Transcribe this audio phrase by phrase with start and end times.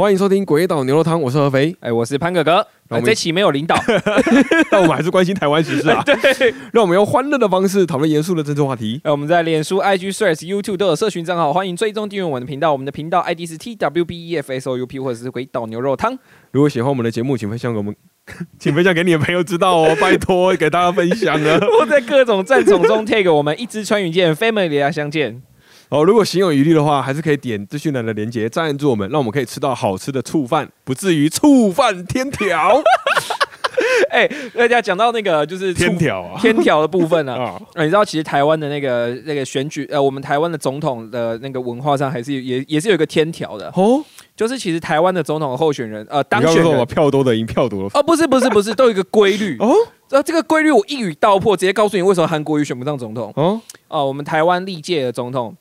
[0.00, 1.76] 欢迎收听《鬼岛牛肉汤》，我是合肥。
[1.80, 2.66] 哎，我是潘哥哥。
[2.88, 3.76] 那我们这期没有领导，
[4.72, 6.00] 但我们还是关心台湾时事啊。
[6.08, 6.54] 对。
[6.72, 8.98] 让我们用欢乐的方式讨论严肃的政治话题。
[9.04, 12.72] 哎，我们在脸书、IG、Threads、YouTube 都有社群账号，欢迎追踪订阅我们的频道。
[12.72, 16.18] 我们的频道 ID 是 TWBEFSOUP，或者是鬼岛牛肉汤。
[16.52, 17.94] 如果喜欢我们的节目，请分享给我们，
[18.58, 21.60] 请分享给你的朋友知道哦，拜托给大家分享啊！
[21.78, 25.42] 我在各种战宠中 take 我们一支穿云箭，Family 啊相见。
[25.90, 32.80] 哦，如果心有余力的话，还是可以点资讯栏的连接赞助我们，让我们可以吃到好吃的醋饭，不至于醋饭天条。
[34.10, 43.72] 哎，大家讲到那个就是天条啊， 天条的部分呢， 啊，你知道其实台湾的那个那个选举，呃，我们台湾的总统的那个文化上还是也也是有一个天条的。
[43.74, 44.04] 哦，
[44.36, 46.86] 就是其实台湾的总统候选人，呃，当选人。
[46.86, 49.56] 票多的赢，票多了哦，不是不是不是，都有一个规律。
[49.58, 49.74] 哦，
[50.10, 53.32] 呃，这个规律我一语道破，直接告诉你为什么韩国瑜选不上总统。
[53.36, 55.56] 哦，哦，我们台湾历届的总统。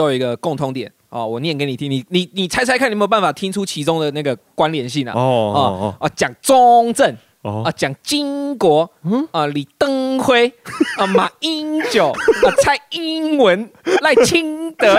[0.00, 5.12] 都有一个共通点哦，我念给你听，你你你猜猜看，你有没有办法听出其中的那个关联性啊？
[5.14, 7.14] 哦哦哦，讲中正。
[7.42, 10.52] 啊，讲金国，嗯啊，李登辉，
[10.98, 13.66] 啊， 马英九，啊，蔡英文，
[14.02, 14.94] 赖清德，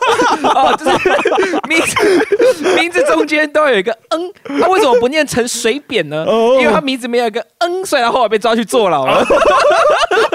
[0.42, 0.90] 哦，就是
[1.68, 6.24] 名字名字中间都有一个嗯，他为什么不念成水扁呢？
[6.58, 9.22] 因为他名字没有一个嗯，所以他后来被抓去坐牢了。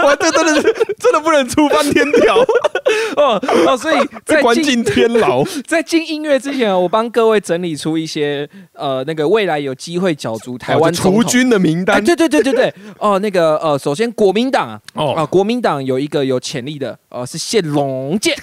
[0.04, 0.77] 我，这真的
[1.18, 2.38] 的不能触犯天条。
[3.18, 5.44] 哦哦，所以 在关进天牢。
[5.68, 11.48] 在进音乐之前，我帮各位整理出一些呃，那个未来有机会角逐台湾除军。
[11.48, 15.14] 的名单，对对对对对，哦，那个呃，首先国民党啊，哦。
[15.14, 18.36] 啊，国民党有一个有潜力的，呃，是谢龙介，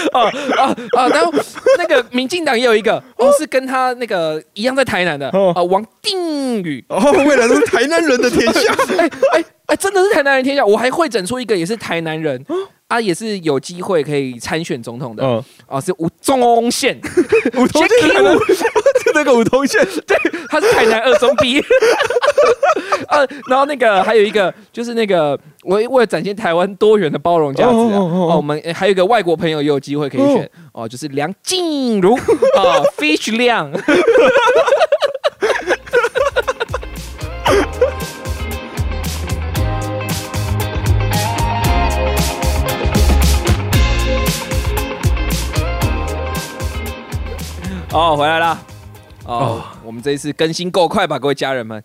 [0.12, 0.20] 哦
[0.56, 1.32] 啊啊，然后
[1.76, 12.44] 那个民进党也有一个，哦，是跟他那个一样在台南的，哦，王定宇，哦，未来都是台南人的天下， 哎哎哎，真的是台南人天下，我还会整出一个也是台南人。
[12.88, 15.22] 啊，也是有机会可以参选总统的。
[15.22, 16.98] 嗯，哦，是吴宗宪，
[17.56, 17.98] 吴宗宪，
[19.04, 20.16] 就那个吴宗宪， 对，
[20.48, 21.62] 他是台南二中毕业。
[23.08, 33.70] 啊，然后那个还有一个，就是那个我为了展现台湾多元的包容价值啊，哦，我们还有一个外国朋友也有机会可以选，哦，就是梁静茹，啊，Fish 亮。
[47.98, 48.56] 哦，回来了。
[49.24, 51.82] 哦，我们这一次更新够快吧，各位家人们。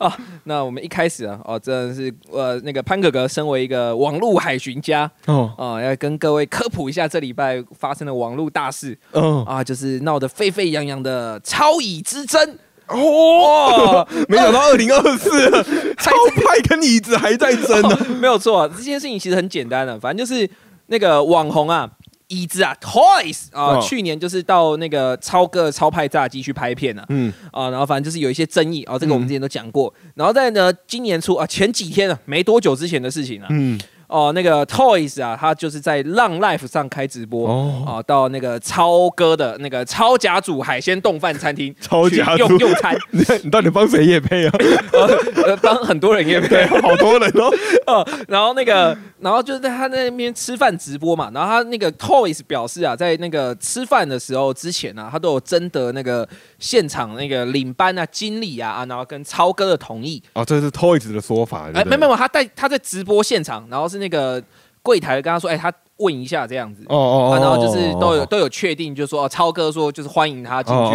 [0.00, 8.98] 啊， 那我们一开始啊，哦，真的是呃，那个潘哥哥身为一个网络海巡家，哦，啊，要跟各位科普一下这礼拜发生的网络大事。
[9.12, 12.58] 嗯，啊，就是闹得沸沸扬扬的超椅之争。
[12.88, 15.48] 哦，没想到二零二四
[15.96, 17.96] 超派跟椅子还在争呢。
[18.20, 20.50] 没有错，这件事情其实很简单的，反正就是
[20.88, 21.88] 那个网红啊。
[22.30, 27.32] 椅子啊，Toys 啊，去年就是到那个超个超派炸鸡去拍片了，嗯。
[27.52, 33.78] 啊，然后反正就是有一些争议啊，这个我们之前都讲过，然后在呢今年初啊前几天啊没多久之前的事情了，嗯。
[34.10, 42.98] 哦，那个 Toys 啊，他就是在浪 Life 上开直播哦，到那个超哥的那个超甲组海鲜冻饭餐厅，超甲用用餐。
[43.12, 44.52] 你你到底帮谁夜配啊？
[45.46, 47.54] 呃，帮很多人夜配， 好多人哦。
[47.86, 56.28] 哦，然后那个，然后就是在他那边吃饭直播嘛，然后他那个 Toys 表示啊，在那个吃饭的时候之前啊，他都有征得那个
[56.58, 60.20] 现场那个领班啊、经理啊啊，然后跟超哥的同意。
[60.32, 61.70] 哦，这是 Toys 的说法。
[61.72, 63.99] 哎，没没有，他在他在直播现场，然后是。
[64.00, 64.42] 那个
[64.82, 70.92] 柜台跟他说：“哎，他问一下这样子，哦哦，然后就是都有都有确定，就说超哥说就是欢迎他进去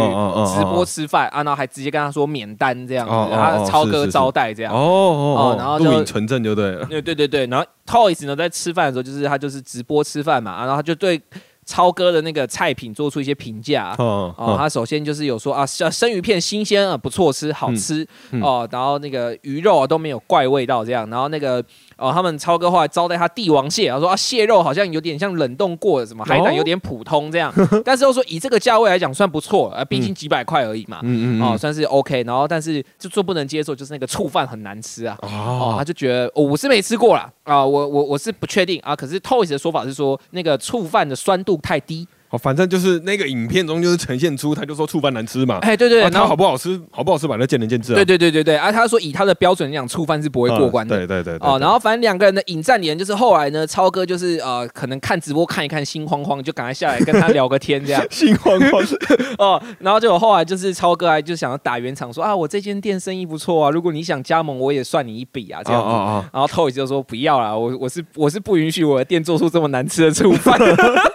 [0.54, 11.22] 直播吃饭啊，然后还直接跟他说免单这样子，他超哥招待这样，哦哦，然后录影存证就对了，对对对对，然后 Toys 呢在吃饭的时候，就是他就是直播吃饭嘛，然后他就对。”
[11.68, 13.96] 超哥的那个菜品做出一些评价。
[13.98, 18.08] 哦，他首先就是有说啊，生生鱼片新鲜啊，不错吃，好吃。
[18.40, 21.66] 哦，然后那个鱼肉啊都没有怪味道这样，然后那个
[21.98, 27.54] 哦，他们超哥后来招待他帝王蟹，他说啊，蟹肉好像有点像冷冻过的，什么海胆有点普通这样，
[27.86, 37.32] 但是又说以这个价位来讲算不错啊，毕竟几百块而已嘛，嗯嗯哦，算是 OK，然后但是就最不能接受就是那个醋饭很难吃啊，哦，他就觉得我是没吃过啦。
[37.44, 38.80] 啊，我我我是不确定。
[38.82, 42.08] 啊，可是 Toys 的说法是说那个醋饭的酸度太低。
[42.42, 45.60] 反正就是那个影片中就是呈现出，他就说醋饭难吃嘛。
[45.62, 47.96] 哎，对对，然后好不好吃，好不好吃，反正见仁见智啊。
[47.96, 50.98] 对对对对对，啊，他说以他的标准来讲，醋饭是不会过关的。
[50.98, 51.38] 对对对。
[51.40, 58.06] 哦，然后反正两个人的引战连就是后来呢，超哥就是呃，可能看直播看一看心慌慌，就赶快下来跟他聊个天这样。
[58.12, 58.84] 心慌慌。
[59.40, 66.30] 哦，然后就后来就是超哥还就想要打圆场，说啊，我这间店生意不错啊，如果你想加盟，我也算你一笔啊，这样子。
[66.34, 70.60] 然后 Toys 就说不要了，我我是我是不允许我的店做出这么难吃的醋饭。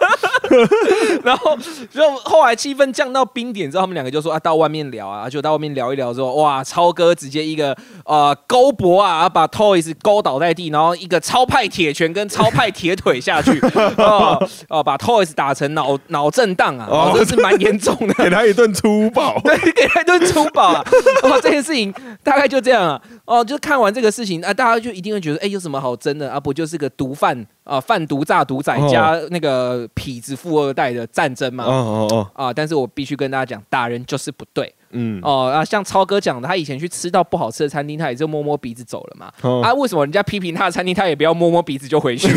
[1.23, 1.57] 然后
[1.91, 7.75] 就后来气氛降到冰点之后，他们两个就说啊，到外面聊啊，就到外面聊一聊之后，哇，超哥直接一个
[8.05, 13.59] 呃勾脖啊，把 Toys 勾倒在地，然后一个超派铁拳跟超派铁腿下去，
[13.97, 20.83] 哦哦，把 Toys 打成脑脑震荡啊，哦，这是蛮严重的， 给他一顿粗暴，对，给他一顿粗暴啊，
[21.23, 21.93] 哦，这件事情
[22.23, 26.39] 大概就这样啊，哦，就看完这个事情啊，大家就一定会觉得，哎，有什么好争的啊？
[26.39, 27.45] 不就是个毒贩？
[27.71, 31.63] 啊，贩毒炸毒仔加那个痞子富二代的战争嘛？
[31.63, 32.45] 哦哦哦！
[32.47, 34.73] 啊，但是我必须跟大家讲，打人就是不对。
[34.93, 39.31] 嗯哦啊，像超哥讲的，他以前去吃到不好吃的餐厅，他也就摸摸鼻子走了嘛。
[39.63, 42.27] 啊，为什么人家批评他的餐厅，他也不要摸摸鼻子就回去？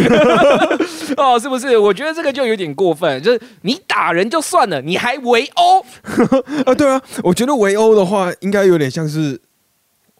[1.19, 1.77] 哦，是不是？
[1.77, 5.81] 我觉得这个就有点过分，就是你打人就算了，你还围殴
[6.65, 6.73] 啊？
[6.77, 9.41] 对啊，我觉得围殴的话，应该有点像是。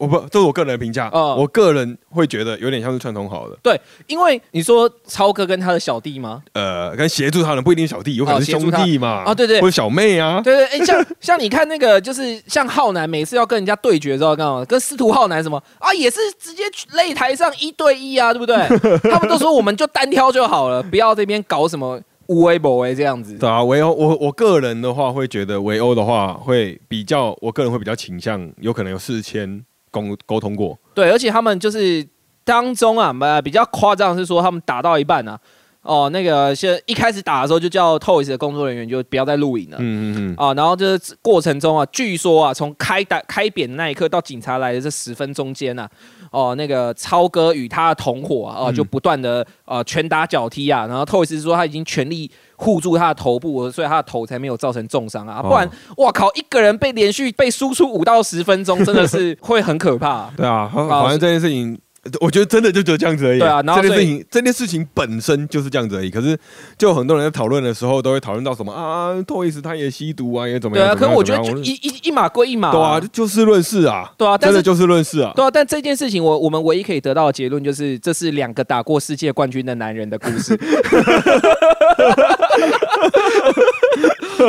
[0.05, 1.09] 我不，这是我个人的评价。
[1.13, 3.57] 嗯，我个人会觉得有点像是串通好的。
[3.63, 6.43] 对，因为你说超哥跟他的小弟吗？
[6.53, 9.23] 呃，跟协助他的不一定小弟，有可能是兄弟嘛。
[9.25, 10.41] 啊，对对，或者小妹啊。
[10.41, 14.63] 对对，哎，像像你看那个，就 是像浩南每次要跟人家对决的时候，干嘛？
[14.65, 16.63] 跟司徒浩南什么啊，也是直接
[16.93, 18.55] 擂台上一对一啊，对不对？
[19.11, 23.37] 他们都说我们就单挑就好了，不要这边搞什么无为不为这样子。
[23.37, 29.63] 对啊，围殴我我个人的话会觉得围殴的话会比较，我个人会比较倾向有可能有四千。
[30.03, 32.05] 沟沟通过，对，而且他们就是
[32.43, 35.39] 当中啊，呃，比较夸张是说他们打到一半啊，
[35.85, 45.87] 哦，那个先一开始打的时候就叫 Toys 的工作人员就不要再录影了，嗯嗯嗯，啊，然后就是过程中啊，据说啊，从开打开扁那一刻到警察来的这十分钟间呢。
[46.31, 60.29] 哦，那个超哥与他的同伙啊，就不断的呃拳打脚踢啊，然后 Toys 说他已经全力护住他的头部，所以他的头才没有造成重伤啊，不然哇靠，一个人被连续被输出五到十分钟，真的是会很可怕。
[60.35, 61.79] 对啊，反正这件事情。
[62.19, 63.39] 我觉得真的就只有这样子而已。
[63.39, 66.09] 对啊，然后这件事情，这件事情本身就是这样子而已。
[66.09, 66.37] 可是，
[66.77, 70.87] 就很多人在讨论的时候，都会讨论到什么啊，托伊斯他也吸毒啊，也怎么样？
[70.87, 72.71] 对啊，可是我觉得一一一码归一码。
[72.71, 74.11] 对啊，就事论事啊。
[74.17, 75.31] 对啊，真的就事论事啊。
[75.35, 80.59] 对啊，但这件事情，我我们唯一可以得到的结论就是，这是两个打过世界冠军的男人的故事。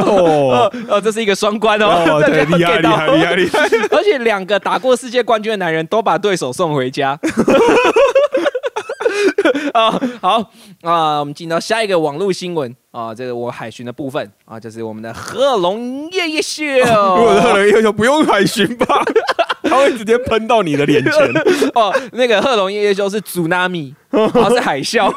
[0.00, 3.68] 哦，哦，这是一个双关哦， 对，厉害厉害厉害厉害！
[3.90, 7.18] 而且两个打过世界冠军的男人都把对手送回家。
[9.72, 10.50] 啊， 好
[10.82, 16.64] 啊，我们进到下一个网络新闻啊，这个我海巡的部分啊，就是我们的贺龙夜夜秀。
[16.64, 19.04] 如果贺龙夜夜秀不用海巡吧，
[19.62, 21.12] 他会直接喷到你的脸前。
[21.74, 25.12] 哦，那个贺龙夜夜秀是 tsunami，他是海啸。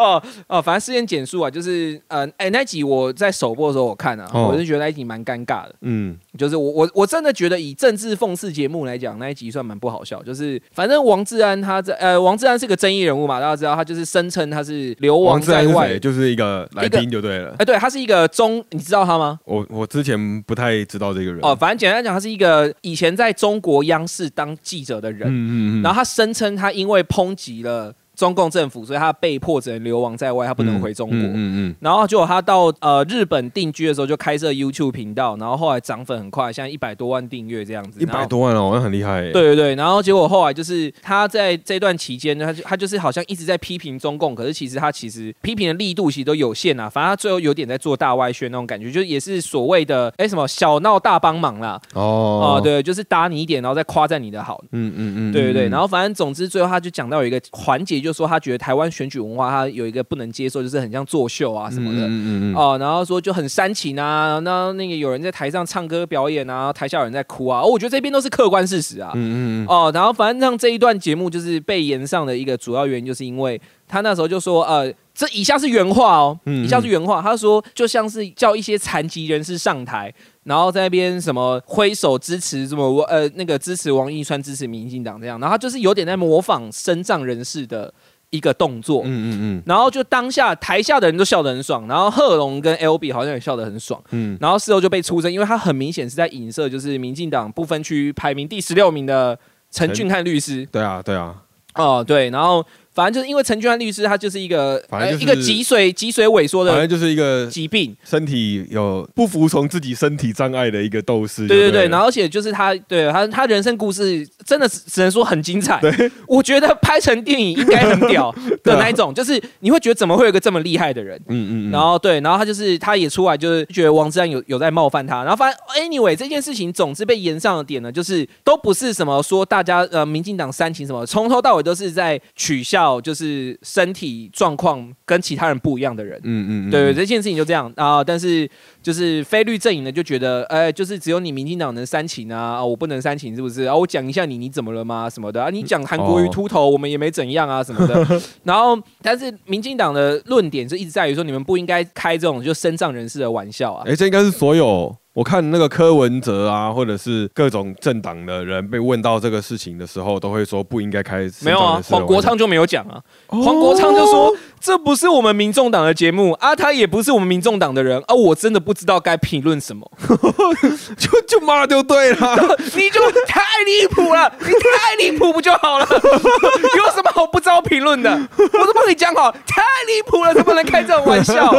[0.00, 5.74] 哦哦，反正事件简述啊，就是呃，哎，那集我在首播的时候我看啊，我就觉得那集蛮尴尬的。
[5.82, 10.22] 嗯，就是我我我真的觉得以政治讽刺节目来讲，那一集算蛮不好笑。
[10.22, 17.54] 就是反正王志安他在呃，王志安是个争议人物嘛，大家知道他就是声称他是流亡在外，就是一个来宾就对了。
[17.58, 19.38] 哎，对他是一个中，你知道他吗？
[19.44, 21.40] 我我之前不太知道这个人。
[21.42, 25.28] 哦，反正简单讲，他是一个以前在中国央视当记者的人。
[25.28, 25.82] 嗯嗯嗯。
[25.82, 27.94] 然后他声称他因为抨击了。
[28.20, 31.18] 中共政府，所以他被迫只能流亡在外，他不能回中国。
[31.18, 31.32] 嗯
[31.70, 31.74] 嗯。
[31.80, 37.98] 然后结果他到呃日本定居的时候，就开设 YouTube 频道，然后后来涨粉很快，现在一百多万订阅这样子。
[37.98, 39.22] 一百多万哦，那很厉害。
[39.32, 39.74] 对对对。
[39.74, 46.90] 然后结果后来就是他在这段期间，他就他就是好像一直在批评中共，可是其实他其实批评的力度其实都有限啊。
[46.90, 51.80] 反正他最后有点在做大外宣那种感觉，就也是所谓的哎什么小闹大帮忙啦。
[51.94, 52.56] 哦。
[52.56, 54.62] 哦，对，就是打你一点，然后再夸赞你的好。
[54.72, 55.32] 嗯嗯嗯。
[55.32, 55.68] 对对对。
[55.70, 80.12] 然后反正总之最后他就讲到有一个环节，就就说他觉得台湾选举文化，他有一个不能接受，就是很像作秀啊什么的，嗯嗯哦，然后说就很煽情啊，那那个有人在台上唱歌表演啊，台下有人在哭啊，我觉得这边都是客观事实啊，嗯嗯哦，然后反正让这一段节目就是被延上的一个主要原因，就是因为他那时候就说，呃，这以下是原话哦，以下是原话，他说就像是叫一些残疾人士上台。
[80.50, 87.94] 然后在那边什么挥手支持什么呃那个支持王一川支持民进党这样，然后他就是有点在模仿身障人士的
[88.30, 99.38] 一个动作，嗯嗯嗯，然后就当下台下的人都笑得很爽，然后贺龙跟 L B 好像也笑得很爽，嗯，然后事后就被出征，因为他很明显是在影射就是民进党不分区排名第十六名的
[99.70, 101.36] 陈俊汉律师，对啊对啊，
[101.74, 102.66] 哦对，然后。
[102.92, 111.46] 反正就是因为陈俊安律师，他就是一个反正一个脊髓脊髓萎缩的，反正就是一个疾病，身体有不服从自己身体障碍的一个斗士。
[111.46, 115.78] 对对对，然后而且就是他，对他他人生故事真的只能说很精彩。
[115.82, 121.16] 对，我觉得拍成电影应该很屌 的那一种，就是你会觉得怎么会有一个这么厉害的人？
[121.28, 121.70] 嗯嗯。
[121.70, 132.89] 然后对，然后他就是他也出来就是觉得王志安有有在冒犯他，然后反正 anyway 这件事情总之被延上的点呢，就是都不是什么说大家呃民进党煽情什么，从头到尾都是在取笑。
[132.90, 136.20] 到就是身体状况跟其他人不一样的人。
[136.24, 138.02] 嗯嗯，对，这件事情就这样啊。
[138.02, 138.48] 但是
[138.82, 143.64] 就是非律阵营呢就觉得，哎，就是只有你民进党能煽情啊，我不能煽情是不是？
[143.64, 145.08] 啊，我讲一下你，你怎么了吗？
[145.08, 145.50] 什么的啊？
[145.50, 148.20] 你讲韩国瑜秃头，我们也没怎样啊，什么的。
[148.42, 153.84] 然后，但是民进党的论点就一直在于说，你们不应该开这种就身障人士的玩笑啊。
[153.86, 154.96] 哎，这应该是所有。
[155.12, 161.28] 我看那个柯文哲啊，或者是各种政党的人被问到这个事情的时候，都会说不应该开。
[161.42, 163.02] 没有啊，黄国昌就没有讲啊。
[163.26, 169.90] 黄国昌就说这不是我们民众党的节目啊，他也不是我们民众党的人啊，我真的不知道该评论什么，
[170.96, 172.36] 就就骂就对了。
[172.76, 175.86] 你就太离谱了，你太离谱不就好了？
[175.90, 178.10] 有什么好不招评论的？
[178.36, 181.50] 我都帮你讲好，太离谱了，怎么能开这种玩笑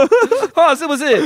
[0.54, 0.74] 啊？
[0.76, 1.26] 是不是？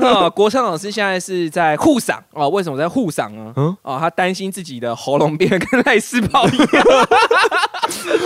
[0.00, 1.44] 啊，国昌老师现在是。
[1.54, 3.52] 在护嗓啊，为什么在护嗓呢？
[3.56, 6.84] 嗯，哦，他担心自己的喉咙变得跟赖斯宝一样。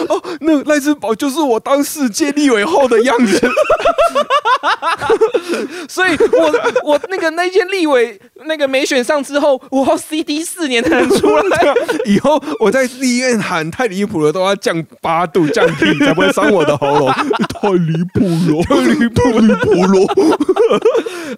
[0.09, 3.41] 哦，那赖斯宝就是我当世界立委后的样子。
[5.89, 11.75] 所以我我那个那件立委那个没选上之后，我要 CD 四年才能出来。
[12.07, 17.13] 以后我在立院喊太离谱了，都要降八度降低，才不会伤我的喉咙。
[17.61, 20.07] 太离谱了，太离谱离谱了。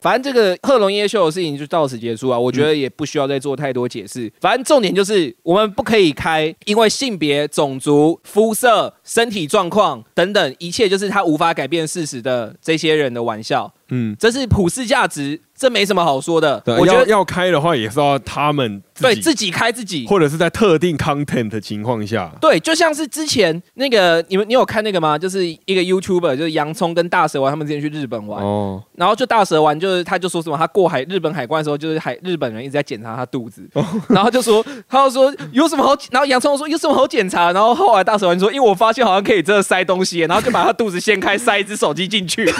[0.00, 1.80] 反正这个贺龙夜秀的事情就到。
[1.80, 2.38] 到此结束啊！
[2.38, 4.30] 我觉得也不需要再做太多解释。
[4.38, 13.72] 反正重点就是，我们不可以开因为性别、种族、肤色、身体状况等等一切，就是他无法改变事实的这些人的玩笑。
[13.90, 15.40] 嗯，这是普世价值。
[15.54, 16.62] 这没什么好说的。
[16.78, 22.30] 我觉得要开的话，也是要他们对自己开自己，或者是在特定 content 的情况下。
[22.40, 25.18] 对，就像是之前那个，你们你有看那个吗？
[25.18, 33.68] 就是一个 YouTuber，就是洋葱跟大蛇丸他们之前去日本玩，哦，然后就大蛇丸就是他就说什么，他过海日本海关的时候，就是海日本人一直在检查他肚子，
[34.08, 42.52] 然后就说他就说有什么好，然后洋葱说有什么好检查，然后后来大蛇丸说，因为我发现好像可以真的塞东西，然后就把他肚子掀开，塞一只手机进去。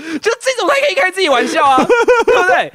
[0.00, 1.84] 就这种，他可以开自己玩笑啊，
[2.26, 2.72] 对不对？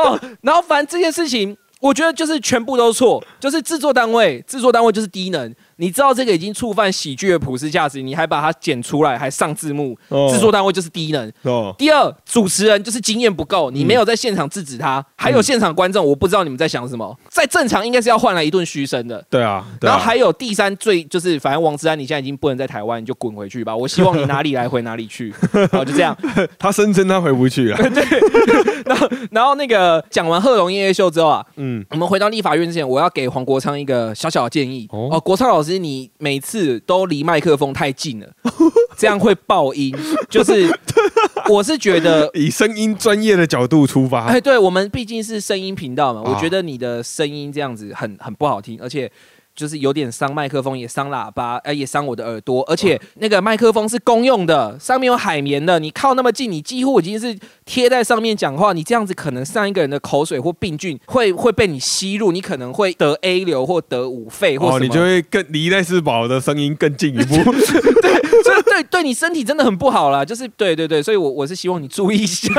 [0.00, 5.54] 哦，然后反正这件事情，我觉得就是全部都错，就是制作单位，制作单位就是低能。
[5.76, 9.96] 你知道这个已经触犯喜剧的普世价值，你还把它剪出来，还上字幕，
[10.30, 11.32] 制作单位就是低能。
[11.76, 17.18] 第二，主持人就是经验不够，你没有在现场制止他，还有现场观众，我不知道你们在想什么。
[17.28, 19.24] 在正常应该是要换来一顿嘘声的。
[19.28, 23.74] 对啊，然后还有第三最就是，反正王志安你现在已经不能在台湾，你就滚回去吧。
[23.74, 25.34] 我希望你 哪里来回哪里去。
[25.72, 26.16] 好，就这样。
[26.56, 27.76] 他声称他回不去了。
[27.90, 28.04] 对。
[28.84, 34.86] 然后，然后那个讲完贺龙音乐秀之后啊，嗯，我们回到立法院之前，我要给黄国昌一个小小的建议。
[34.92, 35.63] 哦，国昌老。
[35.64, 38.28] 是你每次都离麦克风太近了，
[38.96, 39.96] 这样会爆音。
[40.28, 40.70] 就是
[41.50, 49.10] 我是觉得以声音专业的角度出发，哎，对我们毕竟是声音频道嘛，我觉得你的声音这样子很很不好听，而且。
[49.54, 52.62] 就是有点伤麦克风，也伤喇叭，哎，也伤我的耳朵。
[52.64, 58.72] 而且那个麦克风是公用的，上面有海绵的，你靠那么近，你几乎已经是贴在上面讲话。
[58.72, 67.36] 你这样子可能上一个人的口水或病菌会会被你吸入，你可能会得 A 流或得五肺或什么，你就会更离赖斯宝的声音更近一步。
[68.02, 70.24] 对，所以对对你身体真的很不好啦。
[70.24, 72.50] 就是对对对，所以我我是希望你注意一下。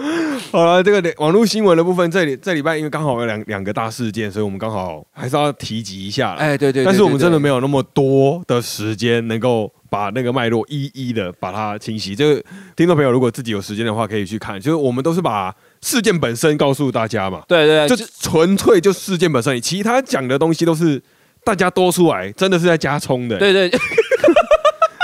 [0.52, 6.34] 好了，这个网络新闻的部分，这里这礼拜因为刚好有两两个大事件，所以我们刚好还是要提及一下。
[6.34, 12.14] 哎，对对，但是我们真的没有那么多的时间，能够把那个脉络一一的把它清晰。
[12.14, 12.42] 这个
[12.76, 14.60] 听众朋友如果自己有时间的话，可以去看。
[14.60, 17.42] 就是我们都是把事件本身告诉大家嘛。
[17.48, 21.02] 对对，就纯粹就事件本身，其他讲的东西都是
[21.44, 23.38] 大家多出来，真的是在加充的。
[23.38, 23.70] 对对，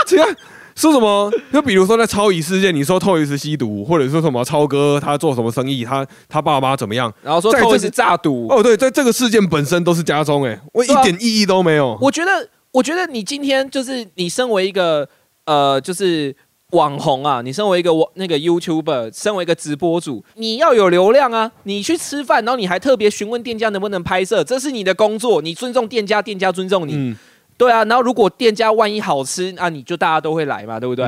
[0.06, 0.28] 这样。
[0.74, 1.32] 说什么？
[1.52, 7.12] 就比如说在超乙事件，你说透一是吸毒，或者说什么超哥他做什么生意，他他爸妈怎么样？
[7.22, 8.48] 然后说透一是诈赌。
[8.48, 11.98] 哦，对，在这个事件本身都是家中，哎，我一点意义都没有。
[12.00, 15.08] 我觉得，我觉得你今天就是你身为一个
[15.44, 16.34] 呃，就是
[16.70, 21.52] 网红啊，你身为一个网那个 YouTuber，身为一个直播主，你要有流量啊。
[21.64, 27.14] 你去吃饭，然后你还特别询问店家能不能拍摄，这是你的工作，你尊重店家，店家尊重你。
[27.62, 31.04] 对啊，然后如果店家万一好吃啊，你就大家都会来嘛，对不对？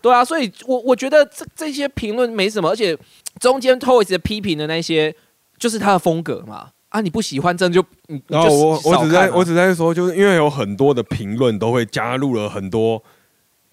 [0.00, 2.96] 对啊，所以我我觉得这这些评论没什么，而且
[3.40, 5.14] 中间 Toys 的批评的那些，
[5.58, 6.70] 就是他的风格嘛。
[6.88, 7.84] 啊，你不喜欢这就
[8.28, 13.02] 然后我我只在我只在说，就是因为有很多的评论都会加入了很多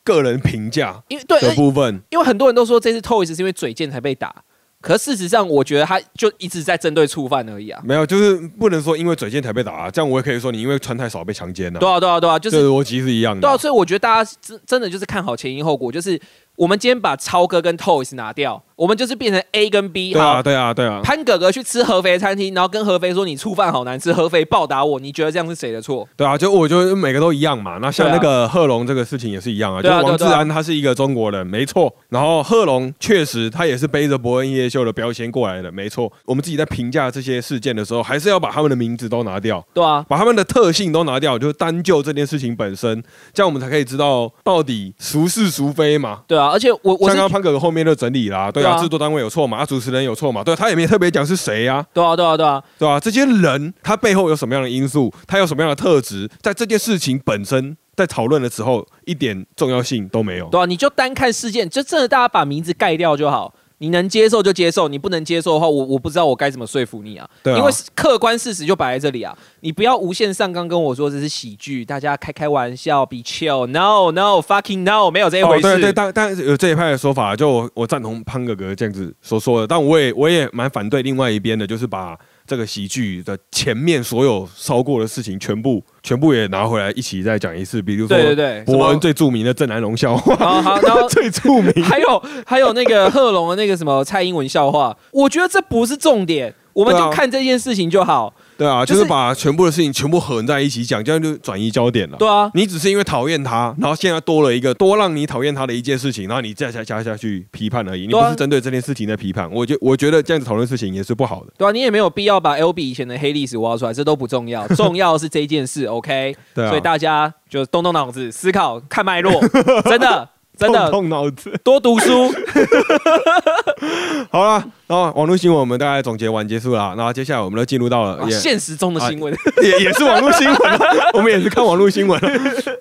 [0.04, 4.44] 个人评价，因为对的部分，因为很多人都说这次 Toys 是因为嘴贱才被打。
[4.86, 7.82] 可事实上，我觉得他就一直在针对触犯而已啊。
[7.84, 9.89] 没有，就是不能说因为嘴贱才被打啊。
[9.89, 11.80] 这样我也可以说你因为穿太少被强奸了。
[11.80, 13.42] 对啊，对啊，对啊，就是逻辑是一样的。
[13.42, 16.22] 对啊，所以我觉得大家真真的就是看好前因后果，就是
[16.55, 20.13] 我们今天把超哥跟 Toys 拿掉，我们就是变成 A 跟 B。
[20.13, 21.01] 对啊，对啊，对啊。
[21.03, 26.07] 潘哥哥去吃合肥餐厅，然后跟合肥说你醋饭好难吃，合肥暴打我，你觉得这样是谁的错？
[26.15, 27.77] 对啊，就我觉得每个都一样嘛。
[27.81, 31.93] 那像那个贺龙这个事情也是一样啊，就王志安他是一个中国人，没错。
[32.09, 36.09] 然后贺龙确实他也是背着伯恩夜秀的标签过来的，没错。
[36.24, 46.21] 我们自己在评价这些事件的时候，还是要把他们的名字都拿掉，对啊，把他们的特性都拿掉，就是单就这件事情本身，这样我们才可以知道到底孰是孰非嘛。
[46.27, 63.54] 对啊，而且我我刚刚潘哥哥后面就整理啦，对啊，制作单位有错嘛，主持人有错嘛，对他也没特别讲是谁呀，对啊，对啊，对啊，对啊，这些人他背后有什么样的因素，他有什么样的特质，在这件事情本身在讨论的时候一点重要性都没有，对啊，你就单看事件，就真的大家把名字盖掉就好。
[63.79, 67.29] 你能接受就接受，你不能接受的话，我我不知道我该怎么说服你啊。
[67.44, 67.58] 对啊。
[67.58, 73.65] 因为客观事实就摆在这里啊，你不要无限上纲跟我说这是喜剧，大家开开玩笑，be chill。
[73.67, 75.63] No no fucking no，没有这一回事。
[75.63, 82.17] 对对，但但有这一派的说法，就我我赞同潘哥哥这样子所说的，但我也我也蛮反对另外一边的，就是把。
[82.48, 87.82] 这个喜剧的前面所有烧过的事情，全部全部也拿回来一起再讲一次。
[87.82, 98.34] 比如说，对对对，伯恩最著名的郑南龙笑话， 好，然后 最著名，还有还有那个贺龙的那个什么蔡英文笑话，我觉得这不是重点，我们就看这件事情就好。
[98.57, 102.17] 对啊，就是把全部的事情全部合在一起讲，这样就转移焦点了。
[102.17, 108.07] 对啊，你只是因为讨厌他，然后现在多了一个多让你讨厌他的一件事情，然后你再加加下去批判而已。
[108.07, 111.51] 你不是针对这件事情在批判，我觉我觉得这样子讨论事情也是不好的。
[111.57, 115.85] 对啊，你也没有必要把 L B 以前的黑历史挖出来，这都不重要，重要是这件事。
[115.85, 119.41] OK， 对啊，所以大家就动动脑子思考，看脉络，
[119.89, 120.29] 真的。
[120.57, 122.33] 真的动脑子，多读书。
[124.31, 130.57] 好了，然后网络新闻我们大概总结完结束了，然后接下来我们都进入到了现实中的新闻，也也是网络新闻，
[131.13, 132.19] 我们也是看网络新闻，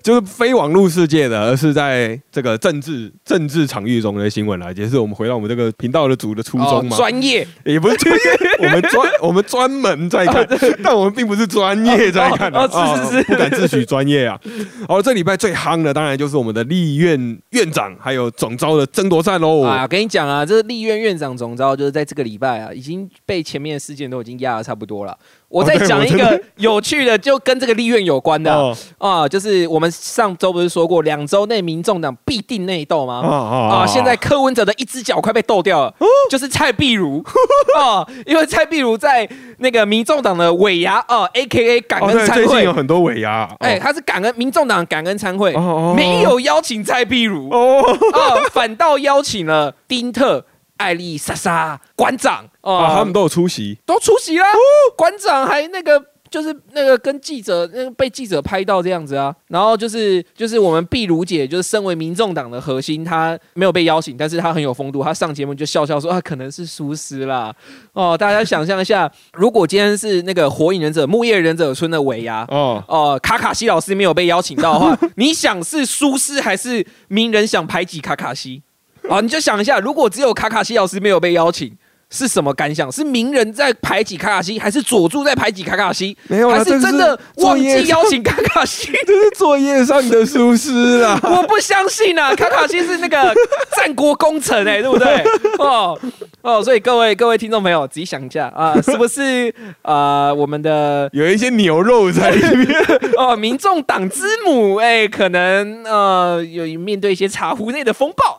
[0.03, 6.97] 就是非网络世界的，而是在这个政治政治场域中的新闻来，也是我们回到我们这个频道的主的初衷嘛。
[6.97, 8.21] 专业也不是专业，
[8.67, 10.47] 我们专我们专门在看，
[10.83, 14.39] 但我们并不是专业在看啊，是是是，不敢自诩专业啊。
[14.89, 17.64] 好，这礼拜最夯的当然就是我们的立院院。
[17.65, 19.63] 院长还有总招的争夺战喽！
[19.63, 25.19] 啊，跟你讲啊，这是立院院长总招就是在这个礼拜啊，已经被前面的事件都已经压的差不多了。
[25.55, 28.53] 我再讲一个 有趣的，就跟这个立院有关的
[28.99, 33.21] 啊，就是我们上周不是说过两周内民众党必定内斗吗？
[33.21, 35.95] 啊，现在柯文哲的一只脚快被斗掉了，
[36.29, 37.23] 就是蔡壁如。
[37.79, 45.55] 啊，因为蔡壁如在那个民众党的尾牙啊，A K A 感恩参会，最近有很多尾牙，哎，他是感恩民众党感恩参会，
[45.95, 47.49] 没有邀请蔡壁如。
[47.51, 47.81] 哦，
[48.51, 50.45] 反倒邀请了丁特。
[50.77, 54.47] 艾丽莎莎馆长啊，他们都有出席，都出席啦。
[54.97, 59.35] 馆长还那个，就是那个跟记者，那个被记者拍到这样子啊。
[59.49, 67.55] 然后就是就是我们碧如姐，就是身为民众党的核心，她没有被邀请，但是她很有风度，她上节目就笑笑说啊，可能是疏失啦。
[67.93, 78.63] 哦，大家想象一下，如果今天是那个火影忍者木叶忍者村的尾牙，哦哦，卡卡西老师没有被邀请到的话， 你想是疏失还是鸣人想排挤卡卡西？
[79.11, 81.77] 啊，你就想一下，如果只有卡卡西老师没有被邀请。
[82.15, 82.91] 是什么感想？
[82.93, 86.17] 是名人在排挤卡卡西，还是佐助在排挤卡卡西？
[86.29, 88.93] 没有，还是真的忘记邀请卡卡西？
[89.05, 91.19] 这是作业上的疏失啊！
[91.25, 92.33] 我不相信啊！
[92.37, 93.35] 卡卡西是那个
[93.77, 95.25] 战国功臣哎，对不对？
[95.59, 95.99] 哦
[96.43, 100.33] 哦，所以各位各位听众朋友，自己想一下啊，是不是啊？
[100.33, 102.69] 我们的有一些牛肉在里面
[103.19, 108.39] 哦，民众党之母哎，可能呃有面对一些茶壶内的风暴。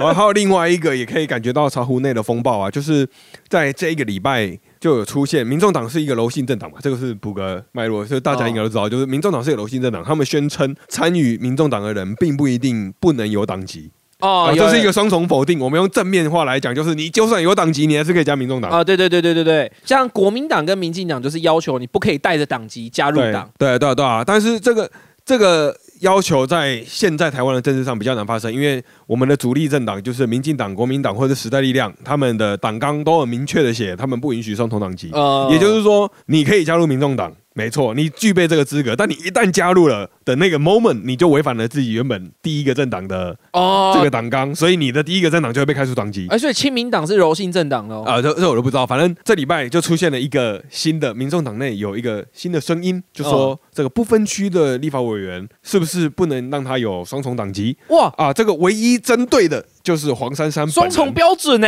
[0.00, 2.87] 哦，还有另外一个也可以感觉到茶壶内的风暴啊，就是。
[2.92, 3.08] 是
[3.48, 6.78] 在这一个礼拜就有出现，民众党是一个柔性政党嘛？
[6.80, 10.02] 这个是补个脉络，所以大家应该都知道，就是民众党是一个柔性政党。
[10.02, 15.58] 他们宣称参与民众党的人，并不一定不能有党籍哦，这是一个双重否定。
[15.60, 18.82] 我们用正面话来讲，就是你就算有党籍，你还是可以加民众党啊。
[18.82, 23.50] 对对对对对对，像国民党跟民进党就是要求你不可以带着党籍加入党。
[23.58, 24.24] 对对对啊！
[24.24, 24.90] 但是这个
[25.24, 25.76] 这个。
[26.00, 35.10] 要求在现在台湾的政治上比较难发生，因为我们的主力政党就是民进党、国民党或者时代力量，他们的党纲都很明确的写，他们不允许双重党籍。
[35.50, 37.32] 也就是说，你可以加入民众党。
[37.58, 46.28] 没错，你具备这个资格，但你一旦加入了的那个 moment，你就违反了自己原本第一个政党的哦这个党纲，所以你的第一个政党就会被开除党籍。
[46.30, 48.04] 而且亲民党是柔性政党哦。
[48.06, 48.86] 啊，这这我都不知道。
[48.86, 57.76] 反正这礼拜就出现了一个新的民众党内有一个新的声音，就说这个不分区的立法委员是不是不能让他有双重党籍？
[57.88, 61.66] 哇啊，这个唯一针对的就是黄珊珊双重标准呢，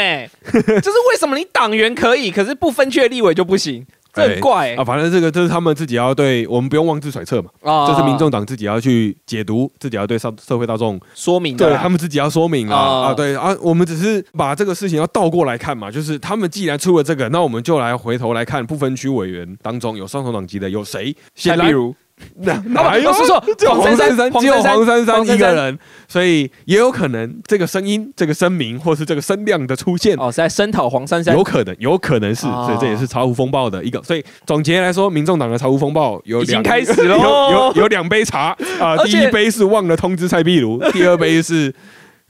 [0.53, 3.85] 就是为什么你党员可以，可是不分区的立委就不行？
[4.13, 4.85] 这很怪啊。
[4.85, 7.51] 反正这个就是他们自己要对我们不用妄自揣测嘛。
[7.63, 11.57] 啊，这是民众党自己要去解读，自己要对社社会大众说明。
[11.57, 15.91] 对他们自己要说明啊啊，对啊，我们只是把这个事情要倒过来看嘛。
[15.91, 21.15] 就是他们既然出了这个，那我们就来回头来看不分区委员当中有双重党籍的有谁？
[21.35, 21.95] 先例如。
[22.43, 25.79] 那 哪有说说黄珊珊只有黄珊珊一个人，
[26.09, 34.03] 所以也有可能这个声音、这个声明或是这个声量的出现哦，是在声讨黄珊珊，有可能，有可能是，所以这也是茶壶风暴的一个。
[34.03, 41.75] 所以总结来说，民众党的茶壶风暴有已经开始了，有有有两杯茶啊，第一杯是忘了通知蔡壁如，第二杯是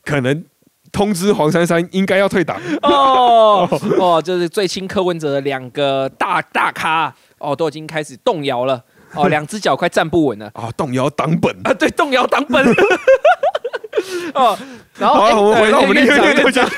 [0.05, 0.45] 可能
[0.93, 8.83] 通知黄珊珊应该要退党哦 哦，就是最亲柯文哲的两个大大咖哦，都已经开始动摇了。
[9.15, 10.71] 哦，两只脚快站不稳了啊！
[10.77, 12.65] 动摇党本啊，对，动摇党本。
[14.35, 14.57] 哦，
[14.99, 16.69] 然后我们回到我们的院院长，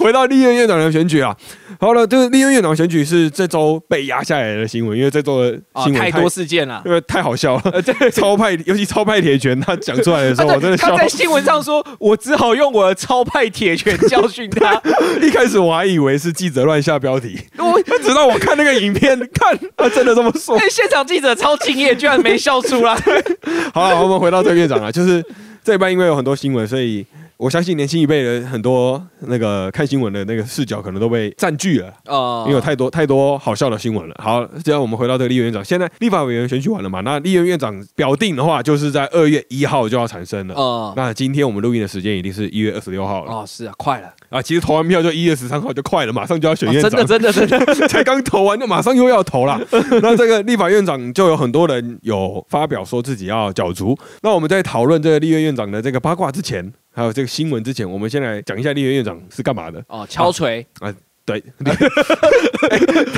[0.00, 1.36] 回到立院院长的选举啊。
[1.78, 7.62] 好了，就是立院院长选举是这周被压下来的新闻，因为这周的新闻太多事件了，因为太好笑了。
[7.72, 10.90] 呃超派，尤其超派铁拳，他讲出来的时候，我真的笑。
[10.90, 14.80] 他在新闻上说，我只好用我的超派铁拳教训他。
[15.22, 20.58] 一开始我还以为是记者乱下标题，我直到我看那个影片，看他真的这么说。
[20.68, 22.94] 现场记者超敬业，居然没笑出来。
[23.72, 25.24] 好了，我们回到这个院长啊，就是
[25.64, 27.06] 这一半因为有很多新闻，所以。
[27.40, 34.14] 我相信年轻一辈的很多那个看新闻的那个视角可能都被占据了啊，因为有太多太多好笑的新闻了。
[34.22, 37.00] 好，这样我们回到这个立院院长，现在立法委员选举完了嘛？
[37.00, 40.54] 那立院院长表定的话，就是在二月一号就要产生了。
[40.54, 43.32] 啊，那今天我们录音的时间一定是一月二十六号了。
[43.32, 44.42] 啊，是啊，快了啊！
[44.42, 46.90] 其实投完票就一月十三号就快了，马上就要选院长。
[46.90, 49.58] 真的，真的，真的， 才刚投完就马上又要投了。
[50.02, 53.96] 那这个立法院长就有很多人有发表说自己要角逐。
[54.20, 56.70] 那我们在讨论这个立院院长的这个八卦之前。
[57.00, 59.82] 还有这个新闻之前，我们先来讲一下立院院长是干嘛的。
[59.88, 60.66] 哦，敲锤。
[60.80, 60.94] 啊，
[61.30, 61.74] 对，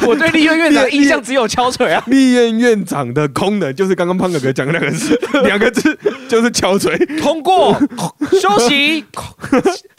[0.07, 2.03] 我对立院院长印象只有敲锤啊。
[2.09, 5.98] 立院院长的功能就是刚刚胖哥哥讲的两个字， 两个字
[6.29, 7.79] 就是敲锤，通过，
[8.40, 9.05] 休息，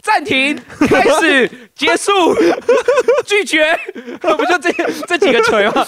[0.02, 1.50] 暂停，开始。
[1.74, 2.12] 结束，
[3.26, 3.76] 拒绝，
[4.20, 4.72] 不就这
[5.08, 5.84] 这几个锤吗？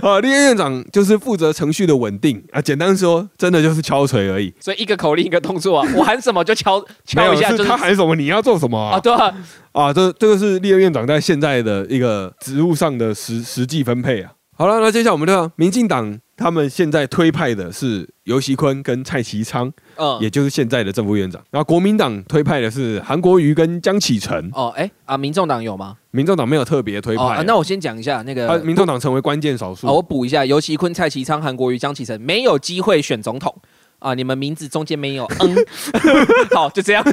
[0.00, 2.62] 啊，立院院长就是负责程序的稳定啊。
[2.62, 4.54] 简单说，真的就是敲锤而已。
[4.60, 9.00] 所以一个口令一个动作啊，我喊什么就敲敲一下，就是他喊什么你要做什么啊？
[9.02, 9.34] 对啊，
[9.80, 14.32] 啊，这这个是立院院长在现在的一个职务上的实实际分配啊。
[14.56, 16.18] 好了，那接下来我们看民进党。
[16.40, 21.42] 他们现在推派的是尤熙坤跟蔡其昌，嗯，也就是现在的正副院长。
[21.50, 24.48] 然后国民党推派的是韩国瑜跟江启臣。
[24.54, 25.96] 哦，哎啊，民众党有吗？
[26.12, 27.24] 民众党没有特别推派。
[27.24, 29.88] 啊那我先讲一下那个，民众党成为关键少数。
[29.88, 33.52] 我补一下，尤熙坤、蔡其昌、韩国瑜、江启臣没有机会选总统
[33.98, 34.14] 啊！
[34.14, 35.56] 你们名字中间没有嗯，
[36.54, 37.04] 好，就这样。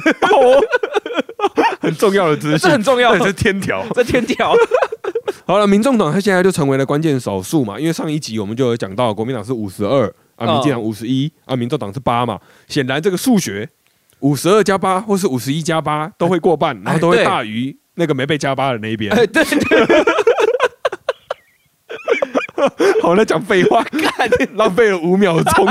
[1.86, 4.54] 很重要的资讯，这很重要，这是天条，这天条。
[5.46, 12.38] 好了，民众党他现在就成为了关键少数嘛，因为上一集我们就有讲到，国民党是五十二啊，民进党五十一啊，民众党是八嘛。
[12.66, 13.68] 显然这个数学
[14.20, 19.14] 五十二加八或是五十一加八都会过半，然后都会大于那个没被加八的那一边。
[19.14, 19.44] 对对。
[23.00, 23.84] 好，那讲废话，
[24.54, 25.66] 浪费了五秒钟。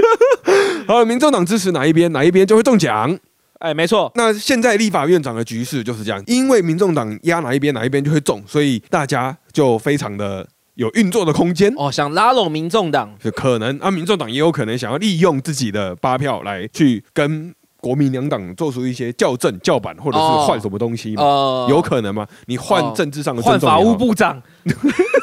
[0.88, 3.18] 好，民众党支持哪一边，哪一边就会中奖。
[3.62, 4.10] 哎，没错。
[4.16, 10.44] 那现在立法院长的局势就是这样，因为民众党压哪一边，哪一边就会中，所以大家就非常的
[10.74, 11.72] 有运作的空间。
[11.76, 21.22] 哦，想拉拢民众党，就可能啊，民众党也有可能想要利用自己的八票来去跟国民两党做出一些校正、叫板，或者是换什么东西嘛？
[21.70, 22.26] 有可能吗？
[22.46, 24.42] 你换政治上的，换法务部长。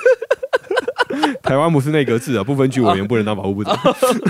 [1.41, 3.77] 台湾不是内阁制啊，不分区委员不能当法务部长。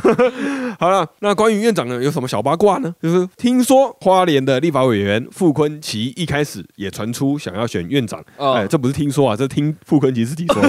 [0.79, 2.93] 好了，那关于院长呢，有什么小八卦呢？
[3.01, 10.61] 就是听说花莲的立法委员傅坤奇一开始也传出想要选院长，哎，这不是听说啊，这听傅坤奇自己说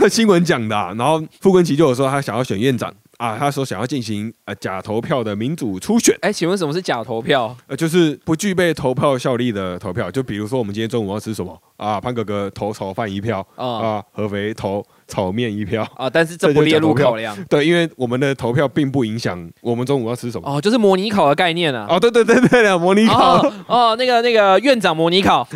[0.00, 0.76] 的， 新闻讲的。
[0.96, 2.92] 然后傅坤奇就有说他想要选院长。
[3.20, 6.16] 啊，他说想要进行呃假投票的民主初选。
[6.22, 7.54] 哎，请问什么是假投票？
[7.66, 10.10] 呃，就是不具备投票效力的投票。
[10.10, 12.00] 就比如说我们今天中午要吃什么啊？
[12.00, 16.08] 潘哥哥投炒饭一票啊，合肥投炒面一票啊。
[16.08, 17.36] 但是这不列入考量。
[17.44, 20.50] 对，因为我们的投票并不影响我们中午要吃什么。
[20.50, 21.86] 哦，就是模拟考的概念啊。
[21.90, 23.46] 哦，对对对对的，模拟考。
[23.66, 25.46] 哦，那个那个院长模拟考。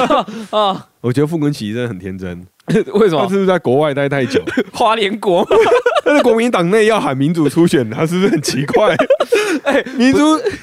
[0.52, 2.46] 哦，我觉得傅昆奇真的很天真。
[2.94, 3.22] 为什么？
[3.22, 4.42] 他是不是在国外待太久？
[4.72, 5.46] 花莲国，
[6.04, 8.96] 但是国民党内要喊民主初选，他是不是很奇怪？
[9.64, 10.18] 哎，民主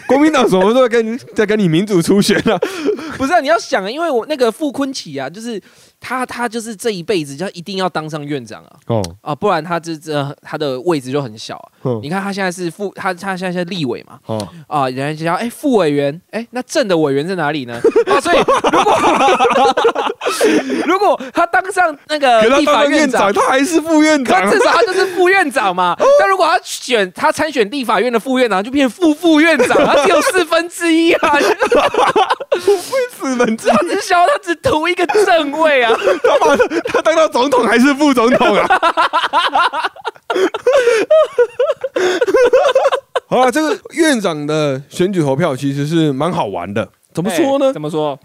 [0.07, 2.57] 国民党什么时候跟在跟你民主初选啊？
[3.17, 5.61] 不是啊，你要想啊，因为我那个傅昆奇啊，就是
[6.01, 8.75] 他他就是这一辈子就一定要当上院长啊！
[8.87, 11.69] 哦啊，不然他这这他的位置就很小啊。
[12.01, 14.19] 你看他现在是副，他他现在是立委嘛？
[14.25, 17.79] 哦啊，人家就叫哎副委员，哎那正的委员在哪里呢？
[18.07, 18.37] 啊， 所以
[18.75, 18.97] 如果
[20.87, 25.95] 如果他当上那个立法院长，他还是副院长，至少他就是副院长嘛。
[26.19, 31.37] 但如果他选他参选立法院的副院长，就变副副院长，他只有四分之一啊！
[32.49, 35.90] 不 会四分之一，他只小，他只图一个正位啊！
[35.95, 38.67] 他妈的，他当到总统还是副总统啊？
[43.27, 46.89] 好了，这个院长的选举投票其实是蛮好玩的。
[47.13, 47.71] 怎么说呢？
[47.71, 48.19] 怎么说？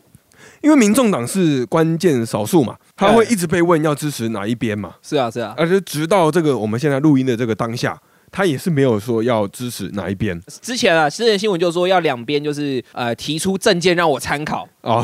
[0.62, 4.94] 因为民众党是关键少数嘛，他会一直被问要支持哪一边嘛。
[5.02, 7.96] 是啊，是啊，而且直到这个我们现在录音的这个当下。
[8.36, 10.38] 他也是没有说要支持哪一边。
[10.60, 14.68] 之前啊，之前新闻就说要两边就是呃提出证件让我参考。
[14.82, 15.02] 哦，